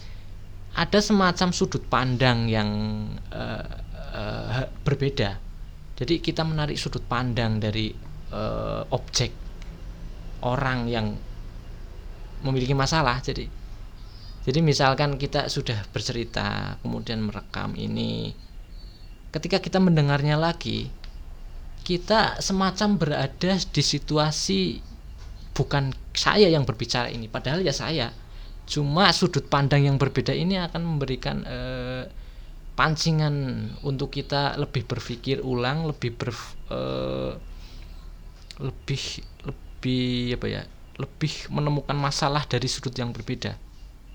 ada 0.76 0.98
semacam 1.02 1.48
sudut 1.50 1.82
pandang 1.90 2.46
yang 2.46 2.70
uh, 3.34 3.66
uh, 4.14 4.66
berbeda. 4.86 5.38
Jadi 5.98 6.22
kita 6.22 6.46
menarik 6.46 6.80
sudut 6.80 7.04
pandang 7.04 7.60
dari 7.60 7.92
uh, 8.32 8.86
objek 8.94 9.32
orang 10.46 10.88
yang 10.88 11.12
memiliki 12.46 12.72
masalah. 12.72 13.20
Jadi 13.20 13.60
jadi 14.40 14.64
misalkan 14.64 15.20
kita 15.20 15.52
sudah 15.52 15.84
bercerita 15.92 16.80
kemudian 16.80 17.20
merekam 17.20 17.76
ini 17.76 18.32
ketika 19.30 19.60
kita 19.60 19.78
mendengarnya 19.78 20.40
lagi 20.40 20.88
kita 21.84 22.40
semacam 22.40 22.96
berada 22.96 23.52
di 23.56 23.82
situasi 23.84 24.80
bukan 25.52 25.92
saya 26.16 26.48
yang 26.48 26.64
berbicara 26.64 27.12
ini 27.12 27.28
padahal 27.28 27.60
ya 27.60 27.72
saya 27.72 28.10
cuma 28.70 29.10
sudut 29.10 29.42
pandang 29.50 29.82
yang 29.82 29.98
berbeda 29.98 30.30
ini 30.30 30.54
akan 30.62 30.82
memberikan 30.86 31.42
eh, 31.42 32.06
pancingan 32.78 33.66
untuk 33.82 34.14
kita 34.14 34.54
lebih 34.56 34.86
berpikir 34.86 35.42
ulang 35.42 35.90
lebih 35.90 36.14
ber 36.14 36.30
eh, 36.70 37.34
lebih 38.62 39.02
lebih 39.42 40.38
apa 40.38 40.46
ya 40.46 40.62
lebih 41.00 41.50
menemukan 41.50 41.96
masalah 41.96 42.44
dari 42.44 42.68
sudut 42.68 42.92
yang 42.94 43.10
berbeda. 43.10 43.56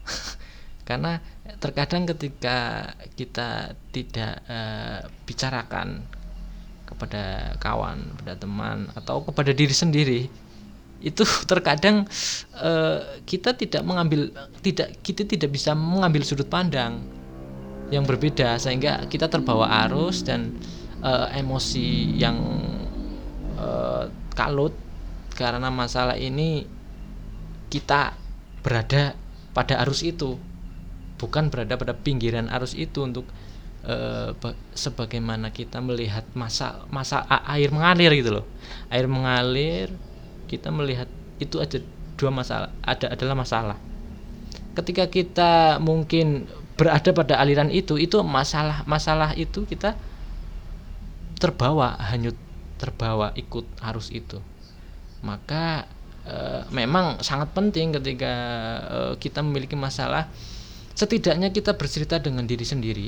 Karena 0.87 1.17
terkadang 1.57 2.05
ketika 2.05 2.89
kita 3.17 3.75
tidak 3.91 4.33
eh, 4.47 5.01
bicarakan 5.27 6.05
kepada 6.85 7.57
kawan, 7.57 8.13
kepada 8.15 8.33
teman 8.37 8.77
atau 8.93 9.25
kepada 9.25 9.51
diri 9.51 9.75
sendiri 9.75 10.21
itu 11.05 11.21
terkadang 11.51 12.09
uh, 12.57 12.99
kita 13.29 13.53
tidak 13.53 13.85
mengambil 13.85 14.33
tidak 14.65 14.97
kita 15.05 15.23
tidak 15.29 15.53
bisa 15.53 15.77
mengambil 15.77 16.25
sudut 16.25 16.49
pandang 16.49 17.05
yang 17.93 18.01
berbeda 18.01 18.57
sehingga 18.57 19.05
kita 19.05 19.29
terbawa 19.29 19.85
arus 19.85 20.25
dan 20.25 20.57
uh, 21.05 21.29
emosi 21.37 22.17
yang 22.17 22.37
uh, 23.61 24.09
kalut 24.33 24.73
karena 25.37 25.69
masalah 25.69 26.17
ini 26.17 26.65
kita 27.69 28.17
berada 28.65 29.13
pada 29.53 29.77
arus 29.85 30.01
itu 30.01 30.41
bukan 31.21 31.53
berada 31.53 31.77
pada 31.77 31.93
pinggiran 31.93 32.49
arus 32.49 32.73
itu 32.73 33.05
untuk 33.05 33.29
uh, 33.85 34.33
sebagaimana 34.73 35.53
kita 35.53 35.79
melihat 35.79 36.25
masa 36.33 36.83
masa 36.89 37.23
air 37.29 37.69
mengalir 37.71 38.11
gitu 38.17 38.41
loh. 38.41 38.45
Air 38.89 39.07
mengalir 39.07 39.93
kita 40.47 40.71
melihat 40.71 41.09
itu 41.41 41.59
ada 41.59 41.81
dua 42.15 42.31
masalah 42.31 42.71
ada 42.81 43.11
adalah 43.11 43.35
masalah. 43.35 43.77
Ketika 44.75 45.07
kita 45.07 45.81
mungkin 45.83 46.47
berada 46.75 47.11
pada 47.15 47.39
aliran 47.39 47.71
itu 47.71 47.95
itu 47.95 48.19
masalah 48.23 48.83
masalah 48.87 49.31
itu 49.35 49.63
kita 49.63 49.95
terbawa 51.39 51.95
hanyut 52.11 52.35
terbawa 52.79 53.31
ikut 53.35 53.63
arus 53.91 54.11
itu. 54.11 54.39
Maka 55.23 55.87
e, 56.27 56.35
memang 56.75 57.23
sangat 57.23 57.55
penting 57.55 57.95
ketika 57.95 58.33
e, 58.83 58.99
kita 59.19 59.39
memiliki 59.39 59.79
masalah 59.79 60.27
setidaknya 60.95 61.51
kita 61.51 61.75
bercerita 61.75 62.19
dengan 62.19 62.47
diri 62.47 62.63
sendiri 62.63 63.07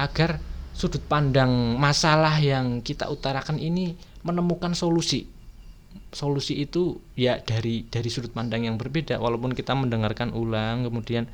agar 0.00 0.40
sudut 0.72 1.04
pandang 1.04 1.76
masalah 1.76 2.40
yang 2.40 2.80
kita 2.80 3.08
utarakan 3.12 3.60
ini 3.60 3.92
menemukan 4.24 4.72
solusi 4.72 5.28
solusi 6.12 6.60
itu 6.60 7.00
ya 7.16 7.40
dari 7.40 7.88
dari 7.88 8.08
sudut 8.12 8.30
pandang 8.36 8.68
yang 8.68 8.76
berbeda. 8.76 9.16
Walaupun 9.18 9.56
kita 9.56 9.72
mendengarkan 9.72 10.36
ulang 10.36 10.84
kemudian 10.84 11.26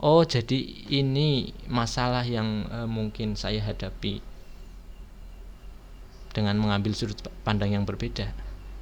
oh 0.00 0.22
jadi 0.24 0.60
ini 0.92 1.56
masalah 1.66 2.22
yang 2.24 2.68
uh, 2.68 2.88
mungkin 2.88 3.34
saya 3.34 3.64
hadapi 3.64 4.20
dengan 6.30 6.60
mengambil 6.60 6.92
sudut 6.94 7.18
pandang 7.42 7.74
yang 7.74 7.82
berbeda. 7.82 8.30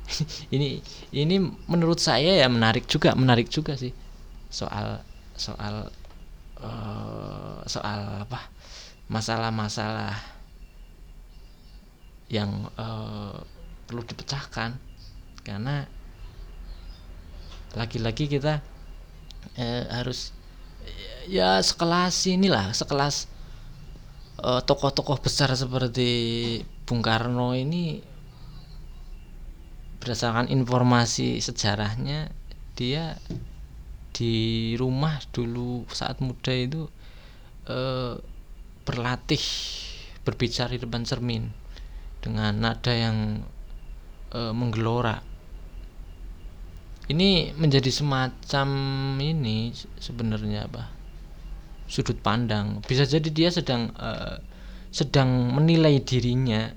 Ini 0.54 0.80
ini 1.12 1.36
menurut 1.68 2.00
saya 2.00 2.40
ya 2.40 2.48
menarik 2.48 2.88
juga 2.88 3.12
menarik 3.12 3.52
juga 3.52 3.76
sih. 3.76 3.92
Soal 4.48 5.04
soal 5.36 5.92
uh, 6.60 7.60
soal 7.68 8.24
apa? 8.24 8.48
Masalah-masalah 9.12 10.16
yang 12.32 12.72
uh, 12.80 13.36
perlu 13.88 14.00
dipecahkan 14.04 14.87
karena 15.42 15.86
lagi-lagi 17.76 18.26
kita 18.26 18.64
uh, 19.58 19.84
harus 19.92 20.32
ya 21.28 21.60
sekelas 21.60 22.14
inilah 22.30 22.72
sekelas 22.72 23.28
tokoh-tokoh 24.38 25.18
uh, 25.18 25.22
besar 25.22 25.50
seperti 25.52 26.10
Bung 26.86 27.02
Karno 27.02 27.52
ini 27.52 28.00
berdasarkan 29.98 30.48
informasi 30.48 31.42
sejarahnya 31.42 32.30
dia 32.78 33.18
di 34.14 34.74
rumah 34.78 35.20
dulu 35.34 35.84
saat 35.90 36.22
muda 36.24 36.54
itu 36.54 36.88
eh, 37.68 38.16
berlatih 38.82 39.44
berbicara 40.24 40.74
di 40.74 40.80
depan 40.80 41.04
cermin 41.04 41.50
dengan 42.24 42.56
nada 42.56 42.94
yang 42.94 43.44
eh, 44.32 44.52
menggelora 44.56 45.20
ini 47.08 47.56
menjadi 47.56 47.88
semacam 47.88 48.68
ini 49.20 49.72
sebenarnya 49.96 50.68
apa 50.68 50.92
sudut 51.88 52.20
pandang. 52.20 52.84
Bisa 52.84 53.08
jadi 53.08 53.28
dia 53.32 53.48
sedang 53.48 53.88
eh, 53.96 54.36
sedang 54.92 55.56
menilai 55.56 56.00
dirinya 56.04 56.68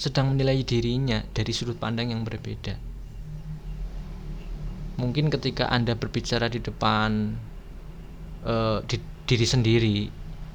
sedang 0.00 0.32
menilai 0.32 0.64
dirinya 0.64 1.20
dari 1.36 1.52
sudut 1.52 1.76
pandang 1.76 2.08
yang 2.08 2.24
berbeda. 2.24 2.72
Mungkin 4.96 5.28
ketika 5.28 5.68
Anda 5.68 5.92
berbicara 5.92 6.48
di 6.48 6.60
depan 6.60 7.36
uh, 8.48 8.80
di, 8.88 8.96
diri 9.28 9.44
sendiri, 9.44 9.98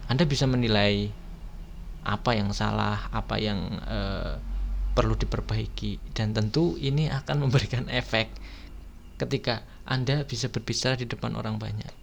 Anda 0.09 0.25
bisa 0.25 0.49
menilai 0.49 1.13
apa 2.05 2.33
yang 2.33 2.53
salah, 2.57 3.09
apa 3.13 3.37
yang 3.37 3.81
uh, 3.85 4.37
perlu 4.97 5.13
diperbaiki, 5.13 6.13
dan 6.17 6.33
tentu 6.33 6.77
ini 6.81 7.09
akan 7.09 7.45
memberikan 7.45 7.85
efek 8.01 8.33
ketika 9.15 9.63
Anda 9.88 10.24
bisa 10.27 10.51
berbicara 10.51 11.00
di 11.00 11.07
depan 11.07 11.36
orang 11.36 11.60
banyak. 11.60 11.93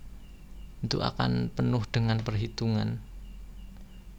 Itu 0.83 0.99
akan 0.99 1.53
penuh 1.55 1.85
dengan 1.91 2.19
perhitungan 2.21 3.13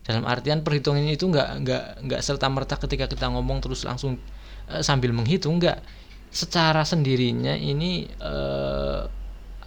dalam 0.03 0.27
artian 0.27 0.67
perhitungan 0.67 1.07
itu 1.07 1.31
nggak 1.31 1.63
nggak 1.63 1.83
nggak 2.03 2.21
serta 2.21 2.51
merta 2.51 2.75
ketika 2.75 3.07
kita 3.07 3.31
ngomong 3.31 3.63
terus 3.63 3.88
langsung 3.88 4.19
uh, 4.67 4.83
sambil 4.83 5.15
menghitung 5.15 5.63
nggak 5.63 5.79
secara 6.27 6.83
sendirinya 6.83 7.55
ini 7.55 8.12
uh, 8.19 9.07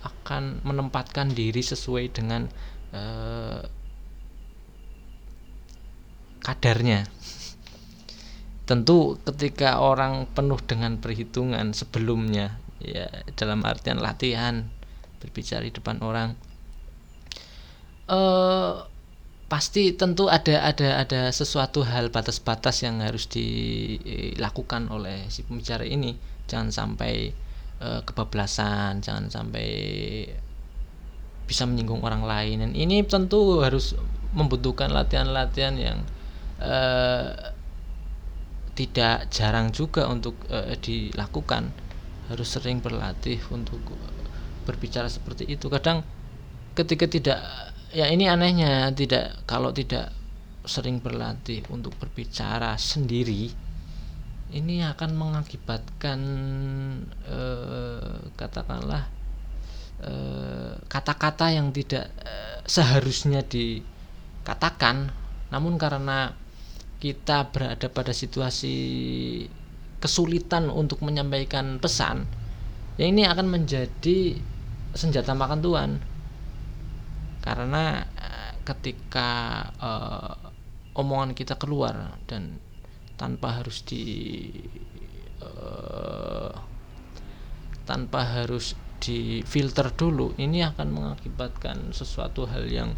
akan 0.05 0.61
menempatkan 0.61 1.33
diri 1.33 1.65
sesuai 1.65 2.13
dengan 2.13 2.45
uh, 2.93 3.65
kadarnya 6.45 7.09
tentu 8.69 9.17
ketika 9.25 9.81
orang 9.81 10.29
penuh 10.37 10.61
dengan 10.61 11.01
perhitungan 11.01 11.73
sebelumnya 11.73 12.61
ya 12.81 13.09
dalam 13.37 13.65
artian 13.65 14.01
latihan 14.01 14.69
berbicara 15.21 15.65
di 15.65 15.73
depan 15.73 16.01
orang. 16.05 16.37
Uh, 18.07 18.87
pasti 19.47 19.95
tentu 19.95 20.27
ada 20.27 20.63
ada 20.63 21.03
ada 21.03 21.21
sesuatu 21.31 21.83
hal 21.87 22.11
batas-batas 22.11 22.83
yang 22.83 23.03
harus 23.03 23.27
dilakukan 23.31 24.91
oleh 24.91 25.27
si 25.33 25.43
pembicara 25.47 25.83
ini. 25.87 26.15
Jangan 26.47 26.71
sampai 26.71 27.35
uh, 27.83 28.01
kebablasan 28.07 29.03
jangan 29.03 29.27
sampai 29.33 29.69
bisa 31.47 31.67
menyinggung 31.67 32.03
orang 32.03 32.23
lain. 32.27 32.63
Dan 32.63 32.73
ini 32.75 33.03
tentu 33.07 33.63
harus 33.63 33.95
membutuhkan 34.37 34.93
latihan-latihan 34.93 35.75
yang 35.79 35.99
uh, 36.61 37.55
tidak 38.77 39.33
jarang 39.33 39.73
juga 39.73 40.05
untuk 40.07 40.37
uh, 40.53 40.77
dilakukan 40.79 41.73
harus 42.29 42.49
sering 42.49 42.83
berlatih 42.83 43.39
untuk 43.55 43.81
berbicara 44.67 45.07
seperti 45.07 45.47
itu. 45.47 45.71
Kadang 45.71 46.03
ketika 46.75 47.07
tidak 47.07 47.41
ya 47.95 48.11
ini 48.11 48.27
anehnya 48.27 48.91
tidak 48.93 49.47
kalau 49.47 49.71
tidak 49.71 50.13
sering 50.67 50.99
berlatih 50.99 51.63
untuk 51.71 51.95
berbicara 51.97 52.75
sendiri 52.75 53.55
ini 54.55 54.83
akan 54.83 55.11
mengakibatkan 55.19 56.21
eh, 57.27 58.19
katakanlah 58.39 59.03
eh, 60.07 60.73
kata-kata 60.87 61.51
eh, 61.51 61.55
yang 61.59 61.75
tidak 61.75 62.07
eh, 62.23 62.63
seharusnya 62.63 63.43
dikatakan. 63.43 65.11
Namun 65.51 65.79
karena 65.79 66.35
kita 67.03 67.51
berada 67.51 67.91
pada 67.91 68.15
situasi 68.15 68.77
kesulitan 70.07 70.71
untuk 70.71 71.03
menyampaikan 71.03 71.83
pesan 71.83 72.31
ya 72.95 73.11
ini 73.11 73.27
akan 73.27 73.51
menjadi 73.51 74.39
senjata 74.95 75.35
makan 75.35 75.59
tuan 75.59 75.91
karena 77.43 78.07
eh, 78.15 78.53
ketika 78.63 79.31
uh, 79.79 80.35
omongan 80.95 81.35
kita 81.35 81.59
keluar 81.59 82.19
dan 82.31 82.59
tanpa 83.19 83.59
harus 83.63 83.83
di 83.83 84.03
uh, 85.43 86.51
tanpa 87.87 88.23
harus 88.27 88.79
difilter 88.99 89.91
dulu 89.95 90.35
ini 90.39 90.63
akan 90.67 90.89
mengakibatkan 90.91 91.95
sesuatu 91.95 92.47
hal 92.47 92.67
yang 92.67 92.91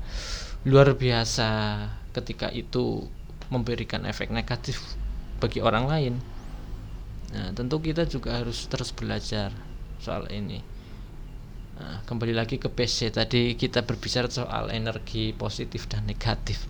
luar 0.65 0.97
biasa 0.97 1.85
ketika 2.13 2.49
itu 2.53 3.05
memberikan 3.49 4.05
efek 4.05 4.29
negatif 4.29 4.81
bagi 5.41 5.61
orang 5.61 5.85
lain 5.89 6.15
nah 7.29 7.53
tentu 7.53 7.77
kita 7.83 8.09
juga 8.09 8.41
harus 8.41 8.65
terus 8.69 8.95
belajar 8.95 9.53
soal 10.01 10.31
ini. 10.33 10.63
Nah, 11.79 12.03
kembali 12.11 12.35
lagi 12.35 12.59
ke 12.59 12.67
PC 12.67 13.15
tadi 13.15 13.55
kita 13.55 13.87
berbicara 13.87 14.27
soal 14.27 14.75
energi 14.75 15.31
positif 15.31 15.87
dan 15.87 16.11
negatif. 16.11 16.67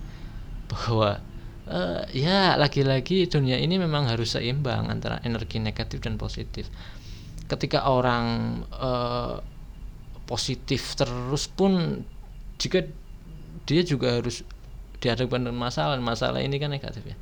Bahwa 0.69 1.17
uh, 1.65 2.05
ya 2.13 2.61
lagi-lagi 2.61 3.25
dunia 3.25 3.57
ini 3.57 3.81
memang 3.81 4.05
harus 4.05 4.37
seimbang 4.37 4.93
antara 4.93 5.21
energi 5.25 5.57
negatif 5.65 6.05
dan 6.05 6.21
positif. 6.21 6.69
Ketika 7.49 7.89
orang 7.89 8.61
uh, 8.77 9.41
positif 10.29 10.93
terus 10.93 11.49
pun 11.49 12.05
jika 12.61 12.85
dia 13.65 13.81
juga 13.81 14.21
harus 14.21 14.45
dihadapkan 15.01 15.49
dengan 15.49 15.57
masalah 15.57 15.97
masalah 15.97 16.45
ini 16.45 16.61
kan 16.61 16.69
negatif 16.69 17.01
ya. 17.09 17.17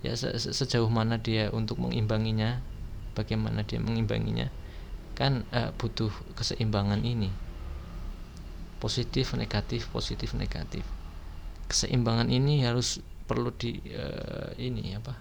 Ya 0.00 0.12
se 0.18 0.34
sejauh 0.34 0.90
mana 0.90 1.20
dia 1.20 1.52
untuk 1.54 1.78
mengimbanginya 1.78 2.58
bagaimana 3.12 3.66
dia 3.66 3.82
mengimbanginya. 3.82 4.48
Kan 5.14 5.44
uh, 5.52 5.70
butuh 5.76 6.10
keseimbangan 6.38 7.02
ini. 7.04 7.30
Positif 8.80 9.36
negatif 9.36 9.90
positif 9.92 10.32
negatif. 10.32 10.82
Keseimbangan 11.68 12.32
ini 12.32 12.64
harus 12.64 12.98
perlu 13.28 13.54
di 13.54 13.78
uh, 13.94 14.50
ini 14.58 14.96
apa 14.96 15.14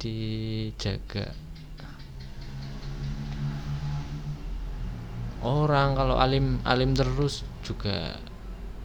dijaga. 0.00 1.32
Orang 5.46 5.94
kalau 5.94 6.18
alim 6.18 6.58
alim 6.66 6.96
terus 6.96 7.46
juga 7.62 8.18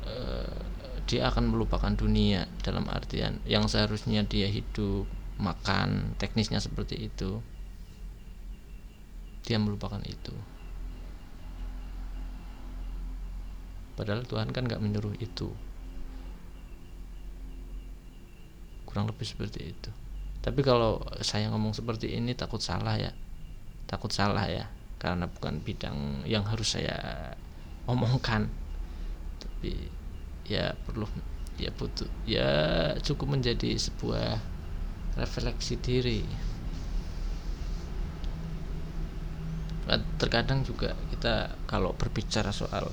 uh, 0.05 0.61
dia 1.09 1.27
akan 1.27 1.51
melupakan 1.51 1.91
dunia 1.91 2.45
dalam 2.61 2.85
artian 2.87 3.41
yang 3.49 3.65
seharusnya 3.65 4.21
dia 4.23 4.45
hidup 4.45 5.09
makan 5.41 6.13
teknisnya 6.21 6.61
seperti 6.61 7.09
itu 7.09 7.41
dia 9.51 9.59
melupakan 9.59 9.99
itu. 10.07 10.31
Padahal 13.99 14.23
Tuhan 14.23 14.55
kan 14.55 14.63
nggak 14.63 14.79
menyuruh 14.79 15.11
itu. 15.19 15.51
Kurang 18.87 19.11
lebih 19.11 19.27
seperti 19.27 19.75
itu. 19.75 19.91
Tapi 20.39 20.63
kalau 20.63 21.03
saya 21.19 21.51
ngomong 21.51 21.75
seperti 21.75 22.15
ini 22.15 22.31
takut 22.31 22.63
salah 22.63 22.95
ya. 22.95 23.11
Takut 23.91 24.07
salah 24.15 24.47
ya 24.47 24.71
karena 25.03 25.27
bukan 25.27 25.59
bidang 25.59 26.23
yang 26.23 26.47
harus 26.47 26.79
saya 26.79 26.95
omongkan. 27.91 28.47
Tapi 29.43 29.91
ya 30.47 30.79
perlu 30.87 31.11
ya 31.59 31.75
butuh 31.75 32.07
ya 32.23 32.49
cukup 33.03 33.35
menjadi 33.35 33.75
sebuah 33.75 34.39
refleksi 35.19 35.75
diri 35.75 36.23
terkadang 40.19 40.63
juga 40.63 40.95
kita 41.11 41.51
kalau 41.67 41.91
berbicara 41.97 42.53
soal 42.55 42.87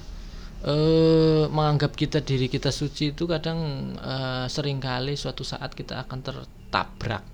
uh, 0.65 1.45
menganggap 1.53 1.95
kita 1.95 2.25
diri 2.25 2.51
kita 2.51 2.75
suci 2.75 3.15
itu 3.15 3.29
kadang 3.29 3.93
uh, 4.01 4.47
sering 4.51 4.83
kali 4.83 5.15
suatu 5.15 5.47
saat 5.47 5.75
kita 5.77 6.03
akan 6.07 6.19
tertabrak. 6.25 7.25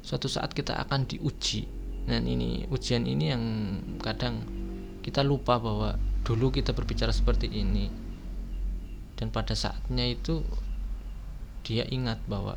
Suatu 0.00 0.26
saat 0.26 0.52
kita 0.52 0.76
akan 0.80 1.06
diuji. 1.08 1.64
Dan 2.08 2.26
ini 2.26 2.66
ujian 2.72 3.06
ini 3.06 3.30
yang 3.30 3.44
kadang 4.02 4.42
kita 5.04 5.22
lupa 5.22 5.60
bahwa 5.60 5.94
dulu 6.26 6.50
kita 6.50 6.74
berbicara 6.74 7.14
seperti 7.14 7.48
ini. 7.48 7.86
Dan 9.14 9.28
pada 9.28 9.52
saatnya 9.52 10.08
itu 10.08 10.40
dia 11.60 11.84
ingat 11.92 12.24
bahwa 12.24 12.56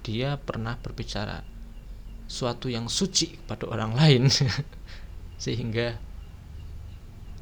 dia 0.00 0.40
pernah 0.40 0.80
berbicara 0.80 1.44
suatu 2.24 2.72
yang 2.72 2.88
suci 2.88 3.36
kepada 3.36 3.68
orang 3.68 3.92
lain 3.92 4.22
sehingga 5.40 5.96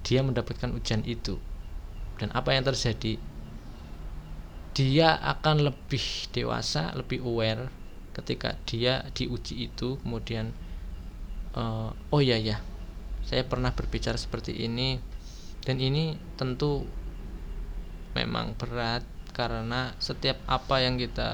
dia 0.07 0.23
mendapatkan 0.23 0.71
ujian 0.71 1.03
itu. 1.03 1.43
Dan 2.23 2.31
apa 2.31 2.55
yang 2.55 2.63
terjadi? 2.63 3.19
Dia 4.79 5.19
akan 5.19 5.67
lebih 5.67 6.31
dewasa 6.31 6.95
lebih 6.95 7.27
aware 7.27 7.67
ketika 8.15 8.59
dia 8.67 9.07
diuji 9.15 9.71
itu 9.71 9.99
kemudian 10.03 10.51
uh, 11.55 11.95
oh 12.11 12.19
ya 12.23 12.35
ya 12.35 12.59
saya 13.23 13.47
pernah 13.47 13.71
berbicara 13.71 14.19
seperti 14.19 14.59
ini 14.67 14.99
dan 15.63 15.79
ini 15.79 16.19
tentu 16.35 16.83
memang 18.19 18.59
berat 18.59 19.07
karena 19.31 19.95
setiap 20.03 20.43
apa 20.51 20.83
yang 20.83 20.99
kita 20.99 21.31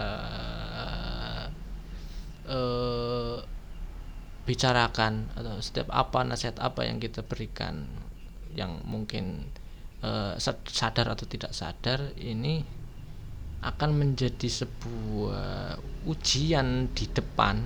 uh, 2.45 3.14
bicarakan 4.45 5.33
atau 5.35 5.57
setiap 5.61 5.89
apa 5.89 6.21
nasihat 6.25 6.61
apa 6.61 6.85
yang 6.85 7.01
kita 7.01 7.25
berikan 7.25 7.89
yang 8.53 8.85
mungkin 8.85 9.49
uh, 10.05 10.37
sadar 10.69 11.17
atau 11.17 11.25
tidak 11.25 11.57
sadar 11.57 12.13
ini 12.21 12.85
akan 13.65 13.91
menjadi 13.97 14.45
sebuah 14.45 15.81
ujian 16.05 16.93
di 16.93 17.09
depan 17.09 17.65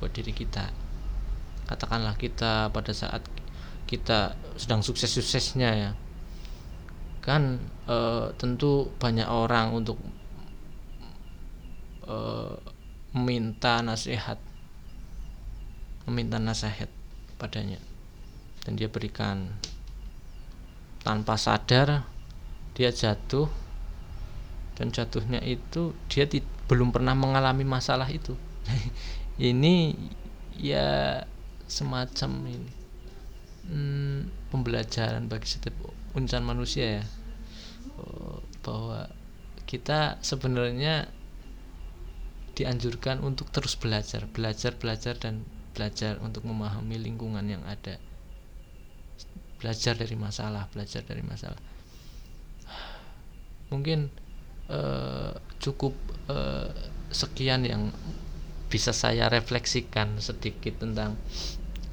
buat 0.00 0.08
diri 0.08 0.32
kita. 0.32 0.72
Katakanlah 1.68 2.16
kita 2.16 2.72
pada 2.72 2.92
saat 2.96 3.20
kita 3.84 4.32
sedang 4.56 4.80
sukses-suksesnya 4.80 5.70
ya. 5.76 5.90
Kan 7.20 7.60
e, 7.84 7.96
tentu 8.40 8.88
banyak 8.96 9.28
orang 9.28 9.76
untuk 9.76 10.00
e, 12.08 12.16
meminta 13.12 13.84
nasihat 13.84 14.40
meminta 16.08 16.38
nasihat 16.38 16.88
padanya. 17.38 17.78
Dan 18.62 18.78
dia 18.78 18.86
berikan 18.86 19.50
tanpa 21.02 21.34
sadar 21.34 22.06
dia 22.72 22.94
jatuh 22.94 23.50
dan 24.78 24.94
jatuhnya 24.94 25.42
itu 25.44 25.92
dia 26.08 26.24
belum 26.70 26.94
pernah 26.94 27.12
mengalami 27.12 27.66
masalah 27.66 28.08
itu. 28.08 28.38
Ini 29.36 29.92
ya 30.56 31.20
semacam 31.66 32.30
ini. 32.52 32.70
Hmm, 33.62 34.28
pembelajaran 34.50 35.26
bagi 35.30 35.48
setiap 35.48 35.74
unsur 36.12 36.42
manusia 36.44 37.00
ya. 37.00 37.04
Oh, 37.96 38.42
bahwa 38.60 39.08
kita 39.64 40.20
sebenarnya 40.20 41.08
dianjurkan 42.52 43.24
untuk 43.24 43.48
terus 43.48 43.72
belajar 43.80 44.28
belajar 44.28 44.76
belajar 44.76 45.16
dan 45.16 45.48
belajar 45.72 46.20
untuk 46.20 46.44
memahami 46.44 47.00
lingkungan 47.00 47.44
yang 47.48 47.64
ada. 47.64 47.96
Belajar 49.58 49.96
dari 49.96 50.14
masalah 50.14 50.68
belajar 50.70 51.02
dari 51.02 51.24
masalah. 51.24 51.58
Mungkin 53.72 54.12
uh, 54.68 55.32
cukup 55.58 55.96
uh, 56.28 56.68
sekian 57.08 57.64
yang 57.64 57.88
bisa 58.68 58.92
saya 58.96 59.28
refleksikan 59.28 60.16
sedikit 60.20 60.80
tentang 60.80 61.16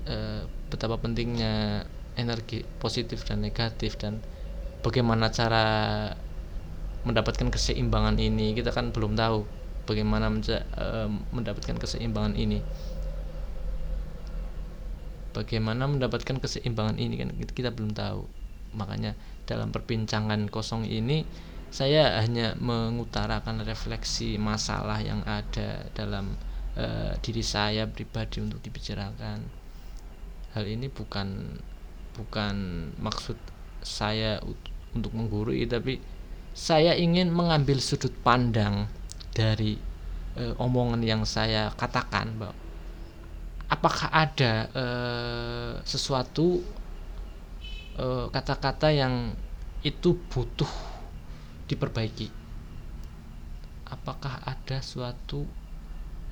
uh, 0.08 0.44
betapa 0.72 1.00
pentingnya 1.00 1.84
energi 2.20 2.68
positif 2.84 3.24
dan 3.24 3.44
negatif 3.44 3.96
dan 3.96 4.20
bagaimana 4.84 5.32
cara 5.32 5.66
mendapatkan 7.08 7.48
keseimbangan 7.48 8.20
ini. 8.20 8.52
Kita 8.56 8.76
kan 8.76 8.92
belum 8.92 9.16
tahu 9.16 9.48
bagaimana 9.88 10.30
mendapatkan 11.34 11.78
keseimbangan 11.82 12.38
ini 12.38 12.62
bagaimana 15.40 15.88
mendapatkan 15.88 16.44
keseimbangan 16.44 17.00
ini 17.00 17.16
kan 17.24 17.32
kita 17.56 17.72
belum 17.72 17.96
tahu. 17.96 18.28
Makanya 18.76 19.16
dalam 19.48 19.72
perbincangan 19.72 20.52
kosong 20.52 20.84
ini 20.84 21.24
saya 21.72 22.20
hanya 22.20 22.60
mengutarakan 22.60 23.64
refleksi 23.64 24.36
masalah 24.36 25.00
yang 25.00 25.24
ada 25.24 25.88
dalam 25.96 26.36
uh, 26.76 27.16
diri 27.24 27.42
saya 27.46 27.88
pribadi 27.88 28.44
untuk 28.44 28.60
dibicarakan. 28.60 29.48
Hal 30.54 30.66
ini 30.68 30.92
bukan 30.92 31.56
bukan 32.20 32.56
maksud 33.00 33.40
saya 33.80 34.44
untuk 34.92 35.16
menggurui 35.16 35.64
tapi 35.70 36.02
saya 36.52 36.98
ingin 36.98 37.32
mengambil 37.32 37.80
sudut 37.80 38.12
pandang 38.26 38.90
dari 39.32 39.80
uh, 40.36 40.58
omongan 40.60 41.00
yang 41.06 41.24
saya 41.24 41.72
katakan 41.78 42.36
bahwa 42.36 42.69
apakah 43.70 44.10
ada 44.10 44.54
uh, 44.74 45.74
sesuatu 45.86 46.60
eh, 47.96 48.26
kata-kata 48.34 48.90
yang 48.90 49.38
itu 49.86 50.18
butuh 50.28 50.70
diperbaiki? 51.70 52.34
Apakah 53.90 54.42
ada 54.44 54.82
suatu 54.82 55.46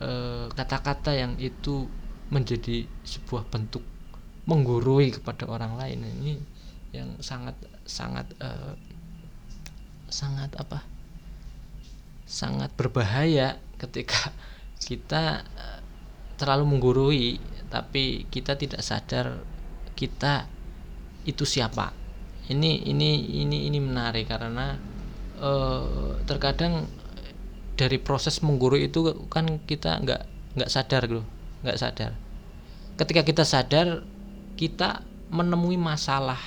eh, 0.01 0.49
kata-kata 0.49 1.13
yang 1.13 1.37
itu 1.37 1.85
menjadi 2.33 2.83
sebuah 3.07 3.47
bentuk 3.47 3.85
menggurui 4.49 5.13
kepada 5.13 5.45
orang 5.45 5.77
lain? 5.77 6.03
Ini 6.03 6.33
yang 6.95 7.19
sangat 7.21 7.53
sangat 7.85 8.25
uh, 8.41 8.73
sangat 10.09 10.55
apa? 10.57 10.81
Sangat 12.27 12.73
berbahaya 12.75 13.59
ketika 13.79 14.31
kita 14.81 15.43
terlalu 16.37 16.77
menggurui 16.77 17.41
tapi 17.67 18.29
kita 18.31 18.55
tidak 18.55 18.79
sadar 18.79 19.43
kita 19.97 20.47
itu 21.27 21.43
siapa. 21.43 21.91
Ini 22.47 22.87
ini 22.87 23.43
ini 23.43 23.67
ini 23.67 23.79
menarik 23.83 24.31
karena 24.31 24.79
uh, 25.43 26.15
terkadang 26.23 26.87
dari 27.75 27.99
proses 27.99 28.39
menggurui 28.39 28.87
itu 28.87 29.27
kan 29.27 29.59
kita 29.67 29.99
nggak 29.99 30.21
nggak 30.55 30.71
sadar 30.71 31.01
gitu 31.11 31.23
nggak 31.67 31.77
sadar. 31.77 32.11
Ketika 32.95 33.21
kita 33.27 33.43
sadar 33.43 34.07
kita 34.55 35.03
menemui 35.27 35.75
masalah 35.75 36.39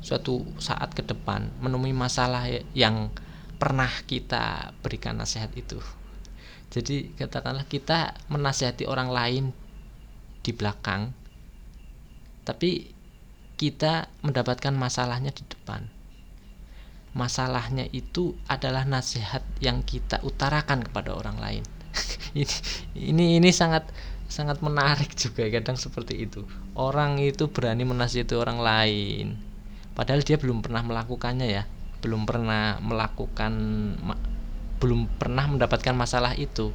suatu 0.00 0.46
saat 0.56 0.96
ke 0.96 1.04
depan 1.04 1.52
menemui 1.60 1.92
masalah 1.92 2.48
yang 2.72 3.12
pernah 3.60 3.90
kita 4.08 4.72
berikan 4.80 5.20
nasihat 5.20 5.52
itu 5.52 5.76
jadi 6.70 7.10
katakanlah 7.18 7.66
kita 7.66 8.14
menasihati 8.30 8.86
orang 8.86 9.10
lain 9.10 9.44
di 10.40 10.54
belakang 10.54 11.12
tapi 12.46 12.94
kita 13.60 14.08
mendapatkan 14.24 14.72
masalahnya 14.72 15.30
di 15.36 15.44
depan. 15.44 15.84
Masalahnya 17.12 17.84
itu 17.92 18.32
adalah 18.48 18.88
nasihat 18.88 19.44
yang 19.60 19.84
kita 19.84 20.24
utarakan 20.24 20.80
kepada 20.80 21.12
orang 21.12 21.36
lain. 21.36 21.64
Ini 22.30 22.46
ini 22.94 23.24
ini 23.42 23.50
sangat 23.50 23.90
sangat 24.30 24.62
menarik 24.62 25.10
juga 25.18 25.50
kadang 25.50 25.74
seperti 25.74 26.30
itu. 26.30 26.46
Orang 26.78 27.18
itu 27.18 27.50
berani 27.50 27.82
menasihati 27.82 28.38
orang 28.38 28.62
lain 28.62 29.26
padahal 29.98 30.22
dia 30.22 30.38
belum 30.38 30.62
pernah 30.62 30.86
melakukannya 30.86 31.50
ya. 31.50 31.66
Belum 31.98 32.30
pernah 32.30 32.78
melakukan 32.78 33.52
belum 34.80 35.06
pernah 35.20 35.46
mendapatkan 35.46 35.92
masalah 35.92 36.32
itu. 36.34 36.72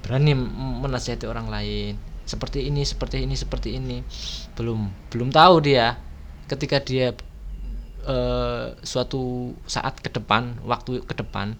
Berani 0.00 0.32
menasihati 0.80 1.26
orang 1.26 1.50
lain. 1.50 1.98
Seperti 2.24 2.70
ini 2.70 2.86
seperti 2.86 3.26
ini 3.26 3.34
seperti 3.34 3.76
ini. 3.76 4.06
Belum 4.54 4.88
belum 5.10 5.34
tahu 5.34 5.60
dia. 5.60 5.98
Ketika 6.46 6.78
dia 6.80 7.12
uh, 8.06 8.72
suatu 8.80 9.52
saat 9.66 9.98
ke 9.98 10.08
depan 10.08 10.62
waktu 10.64 11.02
ke 11.04 11.14
depan 11.18 11.58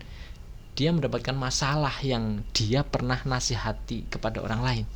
dia 0.79 0.95
mendapatkan 0.95 1.37
masalah 1.37 1.93
yang 2.01 2.47
dia 2.57 2.87
pernah 2.87 3.21
nasihati 3.27 4.09
kepada 4.09 4.41
orang 4.41 4.63
lain. 4.65 4.87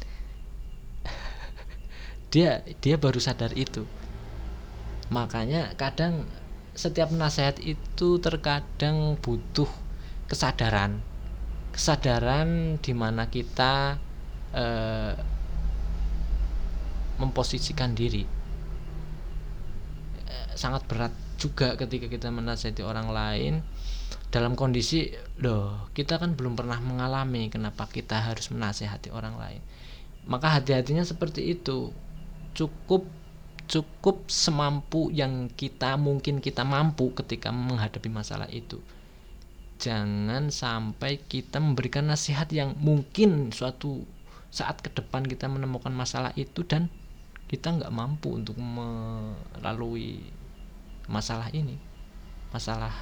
Dia 2.32 2.64
dia 2.80 2.96
baru 2.96 3.20
sadar 3.20 3.52
itu. 3.52 3.84
Makanya 5.12 5.76
kadang 5.76 6.24
setiap 6.72 7.12
nasihat 7.12 7.60
itu 7.60 8.16
terkadang 8.16 9.20
butuh 9.20 9.68
kesadaran. 10.34 10.98
Kesadaran 11.70 12.82
di 12.82 12.90
mana 12.90 13.30
kita 13.30 14.02
eh, 14.50 15.14
memposisikan 17.22 17.94
diri. 17.94 18.26
Eh, 20.26 20.48
sangat 20.58 20.82
berat 20.90 21.14
juga 21.38 21.78
ketika 21.78 22.10
kita 22.10 22.34
menasihati 22.34 22.82
orang 22.82 23.08
lain. 23.14 23.54
Dalam 24.34 24.58
kondisi 24.58 25.14
loh 25.38 25.86
kita 25.94 26.18
kan 26.18 26.34
belum 26.34 26.58
pernah 26.58 26.82
mengalami 26.82 27.46
kenapa 27.46 27.86
kita 27.86 28.18
harus 28.18 28.50
menasehati 28.50 29.14
orang 29.14 29.38
lain. 29.38 29.62
Maka 30.26 30.58
hati-hatinya 30.58 31.06
seperti 31.06 31.54
itu. 31.54 31.94
Cukup 32.58 33.06
cukup 33.70 34.26
semampu 34.26 35.08
yang 35.14 35.48
kita 35.54 35.94
mungkin 35.96 36.42
kita 36.42 36.66
mampu 36.66 37.14
ketika 37.16 37.48
menghadapi 37.48 38.12
masalah 38.12 38.44
itu 38.52 38.76
jangan 39.84 40.48
sampai 40.48 41.20
kita 41.20 41.60
memberikan 41.60 42.08
nasihat 42.08 42.48
yang 42.48 42.72
mungkin 42.80 43.52
suatu 43.52 44.00
saat 44.48 44.80
ke 44.80 44.88
depan 44.88 45.28
kita 45.28 45.44
menemukan 45.44 45.92
masalah 45.92 46.32
itu 46.40 46.64
dan 46.64 46.88
kita 47.44 47.76
nggak 47.76 47.92
mampu 47.92 48.32
untuk 48.32 48.56
melalui 48.56 50.24
masalah 51.04 51.52
ini. 51.52 51.76
Masalah 52.48 52.94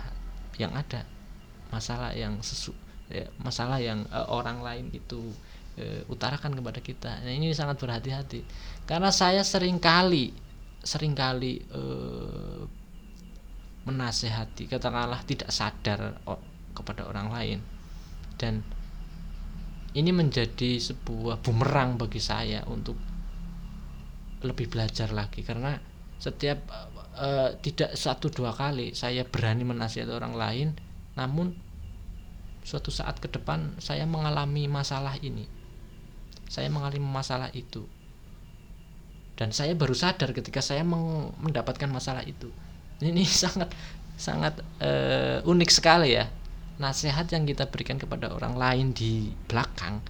yang 0.59 0.75
ada. 0.75 1.07
Masalah 1.71 2.11
yang 2.19 2.43
sesu 2.43 2.75
ya, 3.09 3.31
masalah 3.39 3.79
yang 3.79 4.05
uh, 4.11 4.29
orang 4.29 4.61
lain 4.61 4.87
itu 4.91 5.23
uh, 5.79 6.03
utarakan 6.11 6.59
kepada 6.59 6.81
kita. 6.83 7.11
Nah 7.23 7.33
ini 7.33 7.55
sangat 7.55 7.79
berhati-hati. 7.79 8.43
Karena 8.85 9.15
saya 9.15 9.47
sering 9.47 9.79
kali 9.79 10.35
sering 10.83 11.15
kali 11.15 11.63
uh, 11.71 12.67
menasehati 13.87 14.67
katakanlah 14.67 15.23
tidak 15.23 15.51
sadar 15.55 16.19
kepada 16.73 17.07
orang 17.09 17.29
lain. 17.33 17.59
Dan 18.37 18.65
ini 19.93 20.11
menjadi 20.11 20.81
sebuah 20.81 21.45
bumerang 21.45 22.01
bagi 22.01 22.19
saya 22.19 22.65
untuk 22.69 22.97
lebih 24.43 24.73
belajar 24.73 25.13
lagi. 25.13 25.45
Karena 25.45 25.77
setiap 26.17 26.65
uh, 27.19 27.55
tidak 27.61 27.95
satu 27.95 28.33
dua 28.33 28.57
kali 28.57 28.97
saya 28.97 29.27
berani 29.27 29.67
menasihati 29.67 30.13
orang 30.13 30.35
lain 30.39 30.69
namun 31.19 31.53
suatu 32.63 32.95
saat 32.95 33.19
ke 33.19 33.29
depan 33.29 33.77
saya 33.79 34.09
mengalami 34.09 34.67
masalah 34.67 35.19
ini. 35.21 35.45
Saya 36.49 36.69
mengalami 36.69 37.01
masalah 37.01 37.49
itu. 37.53 37.85
Dan 39.37 39.51
saya 39.51 39.73
baru 39.73 39.97
sadar 39.97 40.37
ketika 40.37 40.61
saya 40.61 40.85
mendapatkan 40.85 41.89
masalah 41.89 42.23
itu. 42.25 42.49
Ini 43.03 43.25
sangat 43.45 43.73
sangat 44.17 44.61
uh, 44.79 45.43
unik 45.43 45.71
sekali 45.73 46.15
ya 46.15 46.29
nasihat 46.83 47.31
yang 47.31 47.47
kita 47.47 47.71
berikan 47.71 48.03
kepada 48.03 48.35
orang 48.35 48.59
lain 48.59 48.87
di 48.91 49.31
belakang 49.47 50.03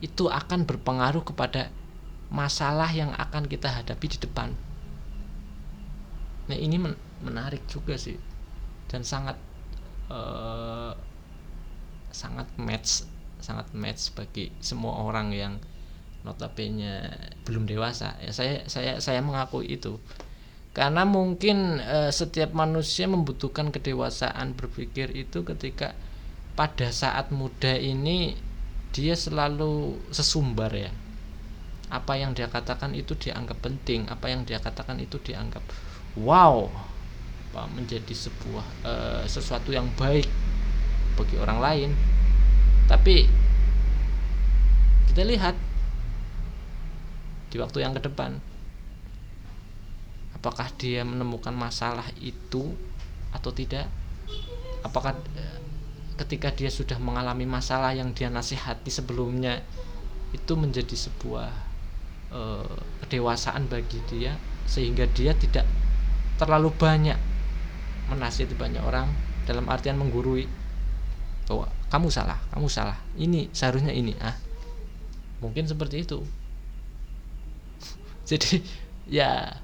itu 0.00 0.32
akan 0.32 0.64
berpengaruh 0.64 1.20
kepada 1.20 1.68
masalah 2.32 2.88
yang 2.88 3.12
akan 3.12 3.44
kita 3.44 3.68
hadapi 3.68 4.16
di 4.16 4.18
depan. 4.18 4.56
Nah 6.48 6.56
ini 6.56 6.80
men 6.80 6.96
menarik 7.24 7.64
juga 7.68 7.96
sih 7.96 8.16
dan 8.88 9.00
sangat 9.00 9.36
uh, 10.12 10.92
sangat 12.12 12.48
match 12.60 13.08
sangat 13.40 13.68
match 13.72 14.12
bagi 14.12 14.52
semua 14.60 15.08
orang 15.08 15.32
yang 15.32 15.56
notabene 16.24 17.08
belum 17.44 17.68
dewasa 17.68 18.16
ya 18.20 18.32
saya 18.32 18.64
saya 18.68 19.00
saya 19.00 19.20
mengakui 19.20 19.72
itu 19.72 20.00
karena 20.76 21.08
mungkin 21.08 21.80
uh, 21.80 22.12
setiap 22.12 22.52
manusia 22.52 23.08
membutuhkan 23.08 23.72
kedewasaan 23.72 24.52
berpikir 24.52 25.12
itu 25.16 25.44
ketika 25.48 25.96
pada 26.54 26.90
saat 26.94 27.34
muda 27.34 27.74
ini 27.74 28.38
dia 28.94 29.18
selalu 29.18 29.98
sesumbar 30.14 30.70
ya. 30.70 30.90
Apa 31.90 32.18
yang 32.18 32.34
dia 32.34 32.46
katakan 32.50 32.94
itu 32.94 33.14
dianggap 33.18 33.58
penting 33.62 34.06
apa 34.10 34.30
yang 34.30 34.46
dia 34.46 34.58
katakan 34.58 34.98
itu 34.98 35.18
dianggap 35.22 35.62
wow 36.18 36.66
menjadi 37.54 38.10
sebuah 38.10 38.66
uh, 38.82 39.22
sesuatu 39.30 39.70
yang 39.70 39.86
baik 39.94 40.26
bagi 41.14 41.36
orang 41.38 41.58
lain. 41.62 41.90
Tapi 42.90 43.30
kita 45.10 45.22
lihat 45.22 45.54
di 47.54 47.62
waktu 47.62 47.86
yang 47.86 47.94
ke 47.94 48.02
depan 48.02 48.42
apakah 50.34 50.66
dia 50.74 51.06
menemukan 51.06 51.54
masalah 51.54 52.04
itu 52.18 52.74
atau 53.30 53.50
tidak? 53.54 53.86
Apakah 54.82 55.16
uh, 55.16 55.58
ketika 56.14 56.54
dia 56.54 56.70
sudah 56.70 56.98
mengalami 57.02 57.46
masalah 57.46 57.90
yang 57.90 58.14
dia 58.14 58.30
nasihati 58.30 58.90
sebelumnya 58.90 59.62
itu 60.30 60.54
menjadi 60.54 60.94
sebuah 60.94 61.50
uh, 62.30 62.74
kedewasaan 63.02 63.66
bagi 63.66 63.98
dia 64.10 64.38
sehingga 64.66 65.06
dia 65.10 65.34
tidak 65.34 65.66
terlalu 66.38 66.70
banyak 66.74 67.18
menasihati 68.10 68.54
banyak 68.54 68.82
orang 68.82 69.10
dalam 69.44 69.66
artian 69.68 69.98
menggurui 69.98 70.46
bahwa 71.44 71.68
kamu 71.92 72.08
salah, 72.08 72.40
kamu 72.50 72.66
salah. 72.66 72.98
Ini 73.14 73.52
seharusnya 73.52 73.92
ini 73.92 74.16
ah. 74.18 74.34
Mungkin 75.44 75.68
seperti 75.68 76.02
itu. 76.02 76.24
Jadi 78.28 78.64
ya 79.06 79.60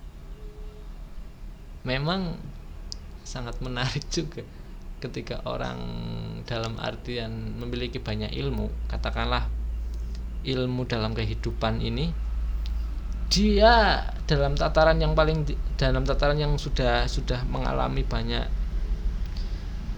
memang 1.83 2.37
sangat 3.25 3.57
menarik 3.65 4.05
juga 4.13 4.45
ketika 5.01 5.41
orang 5.49 5.81
dalam 6.45 6.77
artian 6.77 7.57
memiliki 7.57 7.99
banyak 7.99 8.31
ilmu, 8.37 8.69
katakanlah 8.87 9.49
ilmu 10.45 10.85
dalam 10.89 11.13
kehidupan 11.13 11.81
ini 11.81 12.13
dia 13.31 14.03
dalam 14.27 14.59
tataran 14.59 14.99
yang 14.99 15.15
paling 15.15 15.47
dalam 15.79 16.03
tataran 16.03 16.35
yang 16.35 16.59
sudah 16.59 17.07
sudah 17.07 17.47
mengalami 17.47 18.03
banyak 18.03 18.43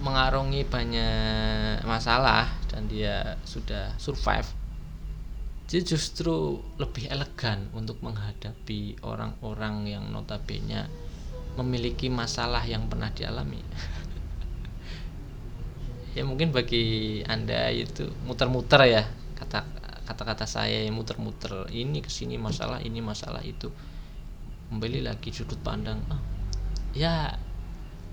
mengarungi 0.05 0.67
banyak 0.69 1.81
masalah 1.87 2.45
dan 2.69 2.85
dia 2.85 3.39
sudah 3.47 3.95
survive 3.97 4.45
dia 5.65 5.81
justru 5.81 6.61
lebih 6.77 7.09
elegan 7.09 7.71
untuk 7.73 7.97
menghadapi 8.05 9.01
orang-orang 9.01 9.89
yang 9.89 10.05
notabene 10.13 10.85
memiliki 11.57 12.13
masalah 12.13 12.61
yang 12.67 12.85
pernah 12.85 13.09
dialami 13.09 13.63
ya 16.13 16.21
mungkin 16.25 16.53
bagi 16.53 17.21
anda 17.25 17.73
itu 17.73 18.09
muter-muter 18.25 18.81
ya 18.85 19.03
kata 19.33 19.65
kata-kata 20.03 20.45
saya 20.45 20.83
yang 20.85 20.99
muter-muter. 20.99 21.67
Ini 21.71 22.03
ke 22.03 22.11
sini 22.11 22.35
masalah 22.35 22.83
ini 22.83 22.99
masalah 22.99 23.41
itu. 23.41 23.71
Kembali 24.69 25.05
lagi 25.05 25.29
sudut 25.31 25.59
pandang. 25.63 26.01
Oh, 26.11 26.21
ya 26.93 27.37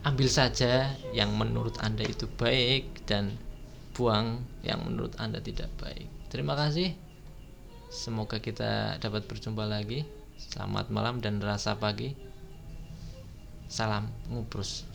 ambil 0.07 0.29
saja 0.33 0.97
yang 1.13 1.37
menurut 1.37 1.77
anda 1.85 2.07
itu 2.07 2.25
baik 2.41 3.05
dan 3.05 3.37
buang 3.93 4.45
yang 4.65 4.81
menurut 4.87 5.17
anda 5.19 5.43
tidak 5.43 5.69
baik. 5.77 6.09
Terima 6.31 6.55
kasih. 6.55 6.95
Semoga 7.91 8.39
kita 8.39 9.03
dapat 9.03 9.27
berjumpa 9.27 9.67
lagi. 9.67 10.07
Selamat 10.39 10.89
malam 10.95 11.19
dan 11.19 11.43
rasa 11.43 11.77
pagi. 11.77 12.15
Salam 13.71 14.11
ngubrus 14.31 14.87